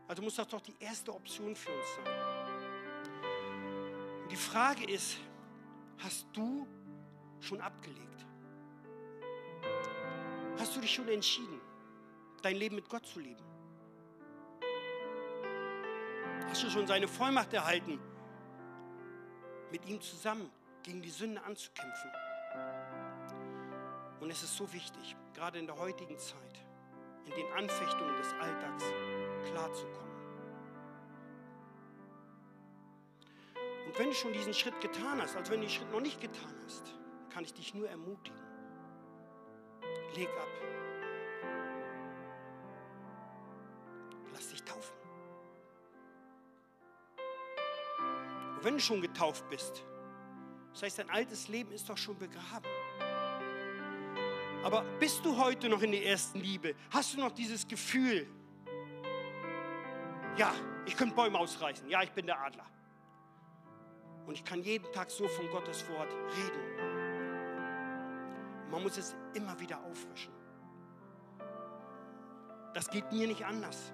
Also 0.08 0.22
muss 0.22 0.36
das 0.36 0.48
doch 0.48 0.60
die 0.60 0.76
erste 0.78 1.12
Option 1.12 1.56
für 1.56 1.70
uns 1.70 1.86
sein. 1.96 2.06
Und 4.22 4.30
die 4.30 4.36
Frage 4.36 4.84
ist, 4.90 5.18
hast 5.98 6.26
du 6.32 6.66
schon 7.40 7.60
abgelegt? 7.60 8.24
Hast 10.58 10.76
du 10.76 10.80
dich 10.80 10.94
schon 10.94 11.08
entschieden, 11.08 11.60
dein 12.42 12.56
Leben 12.56 12.76
mit 12.76 12.88
Gott 12.88 13.06
zu 13.06 13.20
leben? 13.20 13.44
Hast 16.48 16.62
du 16.62 16.70
schon 16.70 16.86
seine 16.86 17.08
Vollmacht 17.08 17.52
erhalten, 17.52 17.98
mit 19.70 19.84
ihm 19.86 20.00
zusammen 20.00 20.50
gegen 20.82 21.02
die 21.02 21.10
Sünde 21.10 21.42
anzukämpfen? 21.42 22.10
Und 24.20 24.30
es 24.30 24.42
ist 24.42 24.56
so 24.56 24.72
wichtig, 24.72 25.16
gerade 25.34 25.58
in 25.58 25.66
der 25.66 25.76
heutigen 25.76 26.18
Zeit, 26.18 26.65
in 27.26 27.32
den 27.32 27.52
Anfechtungen 27.52 28.16
des 28.16 28.32
Alltags 28.40 28.84
klarzukommen. 29.50 30.06
Und 33.86 33.98
wenn 33.98 34.08
du 34.08 34.14
schon 34.14 34.32
diesen 34.32 34.54
Schritt 34.54 34.80
getan 34.80 35.20
hast, 35.20 35.36
also 35.36 35.52
wenn 35.52 35.60
du 35.60 35.66
den 35.66 35.72
Schritt 35.72 35.90
noch 35.92 36.00
nicht 36.00 36.20
getan 36.20 36.54
hast, 36.64 36.94
kann 37.32 37.44
ich 37.44 37.54
dich 37.54 37.74
nur 37.74 37.88
ermutigen. 37.88 38.40
Leg 40.14 40.28
ab. 40.28 40.48
Lass 44.32 44.48
dich 44.48 44.62
taufen. 44.62 44.96
Und 48.56 48.64
wenn 48.64 48.74
du 48.74 48.80
schon 48.80 49.00
getauft 49.00 49.48
bist, 49.50 49.84
das 50.72 50.82
heißt, 50.82 50.98
dein 50.98 51.10
altes 51.10 51.48
Leben 51.48 51.72
ist 51.72 51.88
doch 51.88 51.96
schon 51.96 52.18
begraben. 52.18 52.70
Aber 54.66 54.82
bist 54.98 55.24
du 55.24 55.36
heute 55.36 55.68
noch 55.68 55.80
in 55.80 55.92
der 55.92 56.04
ersten 56.04 56.40
Liebe? 56.40 56.74
Hast 56.90 57.14
du 57.14 57.20
noch 57.20 57.30
dieses 57.30 57.68
Gefühl? 57.68 58.26
Ja, 60.36 60.52
ich 60.84 60.96
könnte 60.96 61.14
Bäume 61.14 61.38
ausreißen. 61.38 61.88
Ja, 61.88 62.02
ich 62.02 62.10
bin 62.10 62.26
der 62.26 62.40
Adler. 62.40 62.66
Und 64.26 64.34
ich 64.34 64.42
kann 64.42 64.60
jeden 64.64 64.90
Tag 64.90 65.08
so 65.08 65.28
von 65.28 65.48
Gottes 65.50 65.88
Wort 65.88 66.12
reden. 66.36 66.60
Man 68.68 68.82
muss 68.82 68.98
es 68.98 69.14
immer 69.34 69.56
wieder 69.60 69.80
auffrischen. 69.84 70.32
Das 72.74 72.90
geht 72.90 73.12
mir 73.12 73.28
nicht 73.28 73.44
anders. 73.44 73.92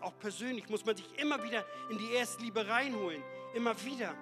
Auch 0.00 0.18
persönlich 0.18 0.68
muss 0.68 0.84
man 0.84 0.96
sich 0.96 1.16
immer 1.16 1.40
wieder 1.44 1.64
in 1.90 1.98
die 1.98 2.10
Erstliebe 2.10 2.66
reinholen. 2.66 3.22
Immer 3.54 3.80
wieder. 3.84 4.16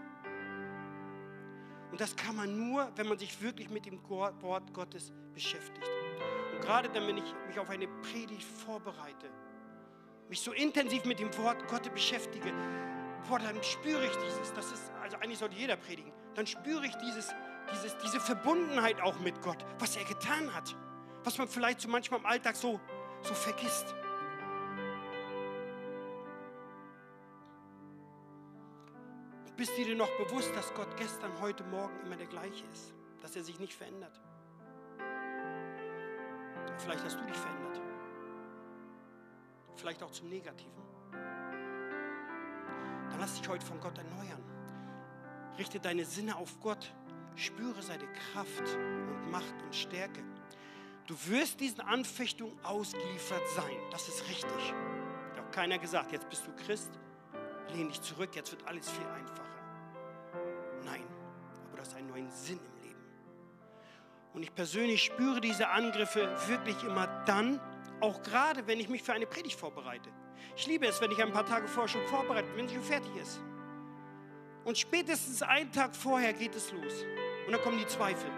Und 1.90 1.99
das 1.99 2.14
kann 2.14 2.36
man 2.36 2.55
nur, 2.55 2.92
wenn 2.97 3.09
man 3.09 3.16
sich 3.16 3.40
wirklich 3.40 3.70
mit 3.70 3.86
dem 3.86 4.07
Wort 4.11 4.74
Gottes 4.74 5.11
beschäftigt. 5.37 5.87
Und 6.53 6.62
gerade 6.62 6.89
dann, 6.89 7.07
wenn 7.07 7.18
ich 7.18 7.34
mich 7.47 7.59
auf 7.61 7.70
eine 7.70 7.87
Predigt 7.87 8.43
vorbereite, 8.43 9.30
mich 10.28 10.41
so 10.41 10.53
intensiv 10.53 11.05
mit 11.05 11.20
dem 11.20 11.37
Wort 11.39 11.68
Gottes 11.68 11.93
beschäftige, 11.93 12.53
boah, 13.28 13.39
dann 13.39 13.62
spüre 13.62 14.05
ich 14.05 14.16
dieses, 14.16 14.53
das 14.55 14.72
ist, 14.72 14.91
also 15.01 15.18
eigentlich 15.18 15.39
sollte 15.39 15.55
jeder 15.55 15.76
predigen, 15.76 16.11
dann 16.34 16.47
spüre 16.47 16.84
ich 16.87 16.95
dieses, 16.97 17.32
dieses, 17.72 17.97
diese 17.99 18.18
Verbundenheit 18.18 19.01
auch 19.01 19.18
mit 19.20 19.41
Gott, 19.43 19.64
was 19.78 19.97
er 19.97 20.05
getan 20.05 20.53
hat, 20.55 20.74
was 21.22 21.39
man 21.39 21.47
vielleicht 21.47 21.80
so 21.80 21.89
manchmal 21.89 22.20
im 22.20 22.26
Alltag 22.26 22.57
so, 22.57 22.80
so 23.22 23.34
vergisst. 23.34 23.95
Bist 29.57 29.72
du 29.78 29.84
dir 29.84 29.97
noch 29.97 30.11
bewusst, 30.18 30.55
dass 30.55 30.72
Gott 30.74 30.97
gestern, 30.97 31.30
heute, 31.41 31.64
morgen 31.64 31.99
immer 32.05 32.16
der 32.16 32.26
gleiche 32.26 32.64
ist? 32.72 32.93
Dass 33.22 33.34
er 33.37 33.43
sich 33.43 33.59
nicht 33.59 33.72
verändert? 33.72 34.20
Vielleicht 36.79 37.05
hast 37.05 37.19
du 37.19 37.25
dich 37.25 37.37
verändert. 37.37 37.81
Vielleicht 39.77 40.03
auch 40.03 40.11
zum 40.11 40.29
Negativen. 40.29 40.83
Dann 43.11 43.21
lass 43.21 43.39
dich 43.39 43.49
heute 43.49 43.64
von 43.64 43.81
Gott 43.81 43.97
erneuern. 43.99 44.43
Richte 45.59 45.81
deine 45.81 46.05
Sinne 46.05 46.37
auf 46.37 46.61
Gott. 46.61 46.93
Spüre 47.35 47.83
seine 47.83 48.07
Kraft 48.33 48.62
und 48.62 49.31
Macht 49.31 49.62
und 49.62 49.75
Stärke. 49.75 50.23
Du 51.07 51.14
wirst 51.27 51.61
diesen 51.61 51.81
Anfechtungen 51.81 52.59
ausgeliefert 52.64 53.47
sein. 53.55 53.77
Das 53.91 54.09
ist 54.09 54.29
richtig. 54.29 54.75
Hat 55.33 55.41
auch 55.41 55.51
keiner 55.51 55.79
gesagt, 55.79 56.12
jetzt 56.12 56.29
bist 56.29 56.47
du 56.47 56.53
Christ, 56.64 56.91
lehn 57.73 57.89
dich 57.89 58.01
zurück, 58.01 58.35
jetzt 58.35 58.51
wird 58.51 58.67
alles 58.67 58.91
viel 58.91 59.07
einfacher. 59.07 59.45
Nein, 60.85 61.05
aber 61.67 61.77
du 61.77 61.83
hast 61.83 61.95
einen 61.95 62.09
neuen 62.09 62.31
Sinn 62.31 62.59
im. 62.59 62.76
Und 64.37 64.43
ich 64.43 64.55
persönlich 64.55 65.03
spüre 65.03 65.41
diese 65.41 65.70
Angriffe 65.70 66.28
wirklich 66.47 66.84
immer 66.84 67.07
dann, 67.24 67.59
auch 68.03 68.22
gerade 68.22 68.66
wenn 68.66 68.78
ich 68.78 68.91
mich 68.91 69.03
für 69.03 69.14
eine 69.14 69.26
Predigt 69.26 69.59
vorbereite. 69.59 70.11
Ich 70.55 70.66
liebe 70.66 70.87
es, 70.87 71.01
wenn 71.01 71.11
ich 71.11 71.22
ein 71.22 71.32
paar 71.32 71.47
Tage 71.47 71.66
vorher 71.66 71.89
schon 71.89 72.07
vorbereitet 72.07 72.51
bin, 72.51 72.59
wenn 72.59 72.68
sie 72.68 72.74
schon 72.74 72.84
fertig 72.84 73.16
ist. 73.16 73.41
Und 74.66 74.76
spätestens 74.76 75.41
einen 75.41 75.72
Tag 75.72 75.97
vorher 75.97 76.34
geht 76.34 76.55
es 76.55 76.70
los. 76.70 76.93
Und 77.47 77.53
dann 77.53 77.62
kommen 77.62 77.78
die 77.78 77.87
Zweifel. 77.87 78.30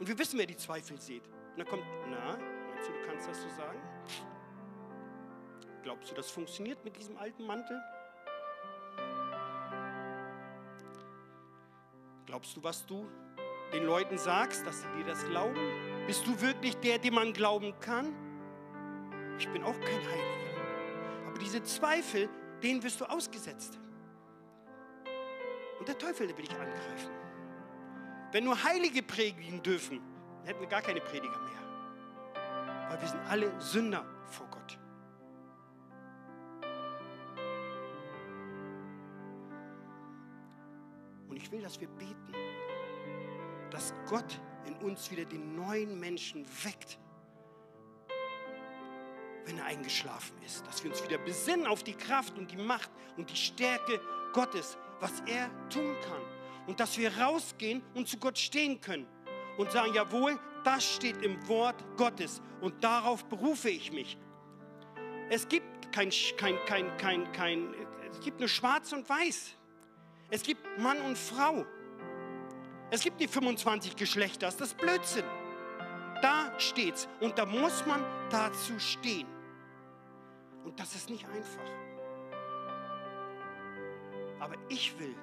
Und 0.00 0.08
wir 0.08 0.18
wissen, 0.18 0.36
wer 0.36 0.46
die 0.46 0.56
Zweifel 0.56 1.00
sieht. 1.00 1.28
Und 1.28 1.58
dann 1.58 1.68
kommt, 1.68 1.84
na, 2.10 2.36
meinst 2.70 2.88
du, 2.88 2.92
du 2.92 3.06
kannst 3.06 3.28
das 3.28 3.40
so 3.40 3.48
sagen? 3.50 3.80
Glaubst 5.84 6.10
du, 6.10 6.16
das 6.16 6.28
funktioniert 6.28 6.84
mit 6.84 6.96
diesem 6.96 7.16
alten 7.16 7.46
Mantel? 7.46 7.80
Glaubst 12.26 12.56
du, 12.56 12.64
was 12.64 12.84
du 12.84 13.08
den 13.72 13.84
Leuten 13.84 14.18
sagst, 14.18 14.66
dass 14.66 14.82
sie 14.82 14.88
dir 14.98 15.04
das 15.04 15.24
glauben? 15.26 15.60
Bist 16.06 16.26
du 16.26 16.40
wirklich 16.40 16.76
der, 16.76 16.98
dem 16.98 17.14
man 17.14 17.32
glauben 17.32 17.72
kann? 17.80 18.12
Ich 19.38 19.48
bin 19.48 19.62
auch 19.62 19.78
kein 19.80 20.00
Heiliger. 20.00 21.26
Aber 21.26 21.38
diese 21.38 21.62
Zweifel, 21.62 22.28
denen 22.62 22.82
wirst 22.82 23.00
du 23.00 23.04
ausgesetzt. 23.04 23.78
Und 25.78 25.88
der 25.88 25.98
Teufel, 25.98 26.26
der 26.26 26.36
will 26.36 26.44
dich 26.44 26.54
angreifen. 26.54 27.10
Wenn 28.30 28.44
nur 28.44 28.62
Heilige 28.62 29.02
predigen 29.02 29.62
dürfen, 29.62 30.00
dann 30.38 30.46
hätten 30.46 30.60
wir 30.60 30.68
gar 30.68 30.82
keine 30.82 31.00
Prediger 31.00 31.38
mehr. 31.38 32.88
Weil 32.88 33.00
wir 33.00 33.08
sind 33.08 33.20
alle 33.28 33.60
Sünder 33.60 34.04
vor 34.26 34.46
Gott. 34.48 34.78
Und 41.28 41.36
ich 41.36 41.50
will, 41.50 41.62
dass 41.62 41.80
wir 41.80 41.88
beten, 41.88 42.34
dass 43.72 43.94
Gott 44.06 44.40
in 44.66 44.74
uns 44.76 45.10
wieder 45.10 45.24
den 45.24 45.56
neuen 45.56 45.98
Menschen 45.98 46.46
weckt, 46.62 46.98
wenn 49.46 49.58
er 49.58 49.64
eingeschlafen 49.64 50.36
ist. 50.44 50.66
Dass 50.66 50.84
wir 50.84 50.90
uns 50.90 51.02
wieder 51.02 51.18
besinnen 51.18 51.66
auf 51.66 51.82
die 51.82 51.94
Kraft 51.94 52.36
und 52.38 52.50
die 52.52 52.56
Macht 52.56 52.90
und 53.16 53.30
die 53.30 53.36
Stärke 53.36 54.00
Gottes, 54.32 54.76
was 55.00 55.20
er 55.26 55.50
tun 55.68 55.96
kann. 56.02 56.20
Und 56.66 56.78
dass 56.78 56.96
wir 56.98 57.16
rausgehen 57.18 57.82
und 57.94 58.08
zu 58.08 58.18
Gott 58.18 58.38
stehen 58.38 58.80
können 58.80 59.06
und 59.56 59.72
sagen, 59.72 59.92
jawohl, 59.94 60.38
das 60.64 60.84
steht 60.84 61.20
im 61.22 61.48
Wort 61.48 61.82
Gottes 61.96 62.40
und 62.60 62.84
darauf 62.84 63.24
berufe 63.24 63.70
ich 63.70 63.90
mich. 63.90 64.16
Es 65.28 65.48
gibt 65.48 65.90
kein, 65.92 66.10
kein, 66.36 66.56
kein, 66.66 66.96
kein, 66.98 67.32
kein, 67.32 67.74
es 68.10 68.20
gibt 68.20 68.38
nur 68.38 68.48
schwarz 68.48 68.92
und 68.92 69.08
weiß. 69.08 69.56
Es 70.30 70.42
gibt 70.42 70.78
Mann 70.78 71.00
und 71.00 71.18
Frau. 71.18 71.66
Es 72.92 73.00
gibt 73.00 73.18
die 73.22 73.26
25 73.26 73.96
Geschlechter, 73.96 74.48
das 74.48 74.60
ist 74.60 74.76
Blödsinn. 74.76 75.24
Da 76.20 76.52
steht's 76.58 77.08
und 77.20 77.38
da 77.38 77.46
muss 77.46 77.86
man 77.86 78.04
dazu 78.28 78.78
stehen. 78.78 79.26
Und 80.62 80.78
das 80.78 80.94
ist 80.94 81.08
nicht 81.08 81.24
einfach. 81.24 81.72
Aber 84.40 84.56
ich 84.68 84.98
will 84.98 85.16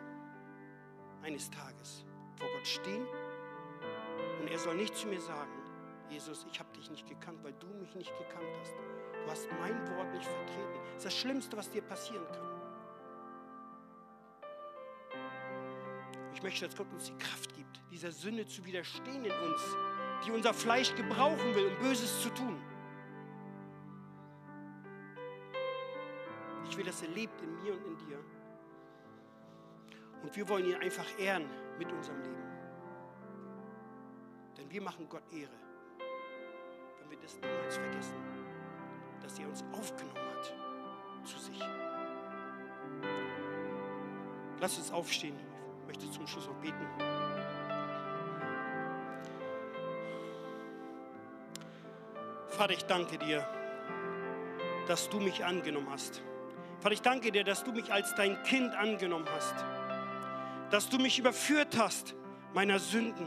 eines 1.21 1.51
Tages 1.51 2.05
vor 2.37 2.47
Gott 2.55 2.67
stehen 2.67 3.05
und 4.41 4.49
er 4.49 4.57
soll 4.57 4.75
nicht 4.75 4.95
zu 4.95 5.05
mir 5.05 5.21
sagen, 5.21 5.51
Jesus, 6.09 6.47
ich 6.51 6.59
habe 6.59 6.75
dich 6.75 6.89
nicht 6.89 7.07
gekannt, 7.07 7.37
weil 7.43 7.53
du 7.53 7.67
mich 7.67 7.93
nicht 7.93 8.17
gekannt 8.17 8.49
hast. 8.61 8.73
Du 8.73 9.29
hast 9.29 9.47
mein 9.61 9.77
Wort 9.95 10.11
nicht 10.11 10.25
vertreten. 10.25 10.79
Das 10.95 10.95
ist 10.95 11.05
das 11.05 11.17
Schlimmste, 11.17 11.55
was 11.55 11.69
dir 11.69 11.83
passieren 11.83 12.25
kann. 12.31 12.58
Ich 16.33 16.43
möchte, 16.43 16.65
dass 16.65 16.75
Gott 16.75 16.91
uns 16.93 17.05
die 17.05 17.17
Kraft 17.17 17.53
gibt, 17.55 17.81
dieser 17.91 18.11
Sünde 18.11 18.45
zu 18.45 18.63
widerstehen 18.65 19.25
in 19.25 19.31
uns, 19.31 19.61
die 20.25 20.31
unser 20.31 20.53
Fleisch 20.53 20.93
gebrauchen 20.95 21.55
will, 21.55 21.67
um 21.67 21.77
Böses 21.79 22.21
zu 22.21 22.29
tun. 22.29 22.61
Ich 26.69 26.77
will, 26.77 26.85
dass 26.85 27.01
er 27.01 27.09
lebt 27.09 27.41
in 27.41 27.63
mir 27.63 27.73
und 27.73 27.85
in 27.85 27.97
dir. 27.97 28.19
Und 30.21 30.35
wir 30.35 30.47
wollen 30.49 30.65
ihn 30.65 30.75
einfach 30.75 31.07
ehren 31.17 31.49
mit 31.77 31.91
unserem 31.91 32.21
Leben. 32.21 32.43
Denn 34.57 34.69
wir 34.69 34.81
machen 34.81 35.07
Gott 35.09 35.23
Ehre, 35.31 35.57
wenn 36.99 37.09
wir 37.09 37.17
das 37.17 37.35
niemals 37.35 37.77
vergessen, 37.77 38.15
dass 39.21 39.39
er 39.39 39.47
uns 39.47 39.63
aufgenommen 39.71 40.19
hat 40.35 40.53
zu 41.25 41.39
sich. 41.39 41.59
Lass 44.59 44.77
uns 44.77 44.91
aufstehen 44.91 45.48
möchte 45.89 46.11
zum 46.11 46.27
Schluss 46.27 46.47
auch 46.47 46.61
beten. 46.61 46.87
Vater, 52.49 52.73
ich 52.73 52.85
danke 52.85 53.17
dir, 53.17 53.47
dass 54.87 55.09
du 55.09 55.19
mich 55.19 55.43
angenommen 55.43 55.89
hast. 55.89 56.21
Vater, 56.79 56.93
ich 56.93 57.01
danke 57.01 57.31
dir, 57.31 57.43
dass 57.43 57.63
du 57.63 57.71
mich 57.71 57.91
als 57.91 58.13
dein 58.13 58.41
Kind 58.43 58.75
angenommen 58.75 59.27
hast. 59.33 59.55
Dass 60.69 60.89
du 60.89 60.99
mich 60.99 61.17
überführt 61.17 61.75
hast 61.75 62.13
meiner 62.53 62.77
Sünden. 62.77 63.25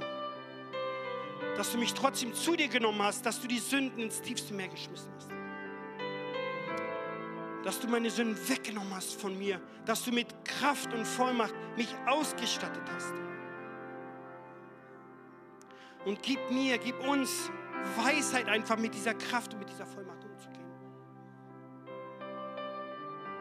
Dass 1.56 1.72
du 1.72 1.78
mich 1.78 1.94
trotzdem 1.94 2.32
zu 2.32 2.54
dir 2.54 2.68
genommen 2.68 3.02
hast, 3.02 3.26
dass 3.26 3.40
du 3.40 3.48
die 3.48 3.58
Sünden 3.58 3.98
ins 3.98 4.22
tiefste 4.22 4.54
Meer 4.54 4.68
geschmissen 4.68 5.10
hast 5.16 5.32
dass 7.62 7.78
du 7.78 7.88
meine 7.88 8.10
Sünden 8.10 8.36
weggenommen 8.48 8.94
hast 8.94 9.20
von 9.20 9.38
mir, 9.38 9.60
dass 9.84 10.04
du 10.04 10.12
mit 10.12 10.44
Kraft 10.44 10.92
und 10.92 11.06
Vollmacht 11.06 11.51
mich 11.76 11.94
ausgestattet 12.06 12.82
hast. 12.94 13.12
Und 16.04 16.22
gib 16.22 16.50
mir, 16.50 16.78
gib 16.78 16.98
uns 17.06 17.50
Weisheit 17.96 18.48
einfach 18.48 18.76
mit 18.76 18.94
dieser 18.94 19.14
Kraft 19.14 19.52
und 19.54 19.60
mit 19.60 19.70
dieser 19.70 19.86
Vollmacht 19.86 20.24
umzugehen. 20.24 20.62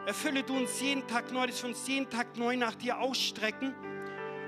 Erfülle 0.06 0.42
du 0.42 0.56
uns 0.56 0.80
jeden 0.80 1.06
Tag 1.06 1.32
neu, 1.32 1.46
dass 1.46 1.62
wir 1.62 1.70
uns 1.70 1.86
jeden 1.86 2.08
Tag 2.10 2.36
neu 2.36 2.56
nach 2.56 2.74
dir 2.74 2.98
ausstrecken 2.98 3.74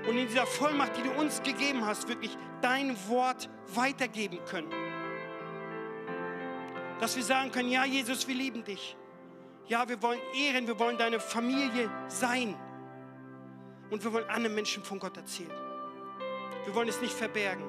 und 0.07 0.17
in 0.17 0.27
dieser 0.27 0.45
Vollmacht, 0.45 0.97
die 0.97 1.03
du 1.03 1.11
uns 1.11 1.41
gegeben 1.41 1.85
hast, 1.85 2.07
wirklich 2.07 2.37
dein 2.61 2.95
Wort 3.07 3.49
weitergeben 3.73 4.39
können. 4.45 4.71
Dass 6.99 7.15
wir 7.15 7.23
sagen 7.23 7.51
können, 7.51 7.69
ja 7.69 7.85
Jesus, 7.85 8.27
wir 8.27 8.35
lieben 8.35 8.63
dich. 8.63 8.95
Ja, 9.67 9.87
wir 9.89 10.01
wollen 10.01 10.19
ehren, 10.35 10.67
wir 10.67 10.77
wollen 10.77 10.97
deine 10.97 11.19
Familie 11.19 11.89
sein. 12.07 12.55
Und 13.89 14.03
wir 14.03 14.11
wollen 14.11 14.29
anderen 14.29 14.55
Menschen 14.55 14.83
von 14.83 14.99
Gott 14.99 15.17
erzählen. 15.17 15.51
Wir 16.65 16.73
wollen 16.73 16.89
es 16.89 17.01
nicht 17.01 17.13
verbergen. 17.13 17.63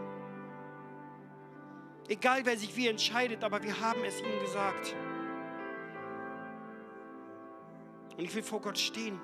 Egal 2.09 2.45
wer 2.45 2.57
sich 2.57 2.75
wie 2.77 2.89
entscheidet, 2.89 3.43
aber 3.45 3.63
wir 3.63 3.81
haben 3.81 4.03
es 4.05 4.21
ihm 4.21 4.41
gesagt. 4.41 4.95
Und 8.17 8.25
ich 8.25 8.35
will 8.35 8.43
vor 8.43 8.61
Gott 8.61 8.79
stehen 8.79 9.21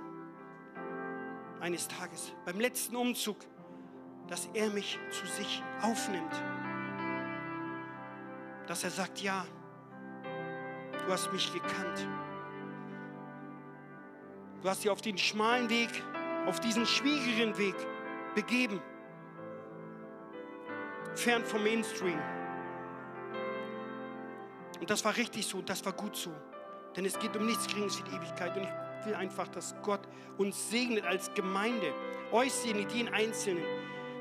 eines 1.61 1.87
Tages, 1.89 2.33
beim 2.45 2.59
letzten 2.59 2.97
Umzug, 2.97 3.39
dass 4.27 4.49
er 4.53 4.69
mich 4.71 4.99
zu 5.11 5.27
sich 5.27 5.63
aufnimmt. 5.81 6.35
Dass 8.67 8.85
er 8.85 8.91
sagt, 8.91 9.21
ja, 9.21 9.47
du 11.07 11.13
hast 11.13 11.33
mich 11.33 11.53
gekannt. 11.53 12.07
Du 14.61 14.69
hast 14.69 14.83
dich 14.83 14.91
auf 14.91 15.01
den 15.01 15.19
schmalen 15.19 15.71
Weg, 15.71 15.91
auf 16.47 16.61
diesen 16.61 16.87
schwierigen 16.87 17.57
Weg 17.59 17.75
begeben. 18.35 18.81
Fern 21.15 21.45
vom 21.45 21.63
Mainstream. 21.63 22.19
Und 24.81 24.91
das 24.91 25.05
war 25.05 25.17
richtig 25.17 25.47
so 25.47 25.63
das 25.63 25.85
war 25.85 25.93
gut 25.93 26.17
so. 26.17 26.33
Denn 26.97 27.05
es 27.05 27.19
geht 27.19 27.37
um 27.37 27.47
nichts 27.47 27.67
Geringes 27.67 27.99
wie 27.99 28.11
die 28.11 28.17
Ewigkeit. 28.17 28.57
Und 28.57 28.65
ich 28.65 29.07
will 29.07 29.15
einfach, 29.15 29.49
dass 29.49 29.75
Gott 29.83 30.07
uns 30.39 30.71
segnet 30.71 31.05
als 31.05 31.33
Gemeinde, 31.35 31.93
euch 32.33 32.53
segnet, 32.53 32.93
jeden 32.93 33.13
Einzelnen, 33.13 33.65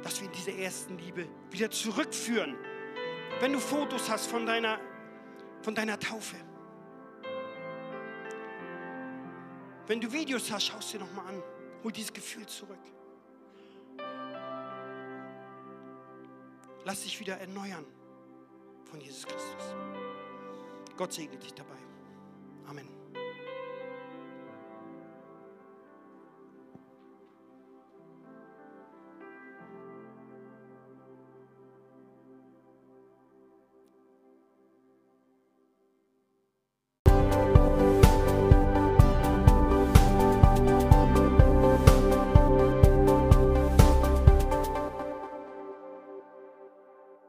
dass 0.04 0.20
wir 0.20 0.28
in 0.28 0.34
diese 0.34 0.52
ersten 0.52 0.98
Liebe 0.98 1.28
wieder 1.50 1.70
zurückführen. 1.70 2.56
Wenn 3.40 3.54
du 3.54 3.60
Fotos 3.60 4.10
hast 4.10 4.28
von 4.28 4.46
deiner, 4.46 4.80
von 5.62 5.76
deiner 5.76 6.00
Taufe, 6.00 6.36
wenn 9.88 10.00
du 10.00 10.12
Videos 10.12 10.52
hast, 10.52 10.68
schau 10.68 10.78
es 10.78 10.92
dir 10.92 11.00
nochmal 11.00 11.28
an. 11.28 11.44
Hol 11.84 11.92
dieses 11.92 12.14
Gefühl 12.14 12.46
zurück. 12.46 12.80
Lass 16.84 17.04
dich 17.04 17.20
wieder 17.20 17.38
erneuern 17.38 17.86
von 18.86 19.00
Jesus 19.00 19.26
Christus. 19.26 19.76
Gott 20.98 21.14
segne 21.14 21.38
dich 21.38 21.54
dabei. 21.54 21.78
Amen. 22.68 23.01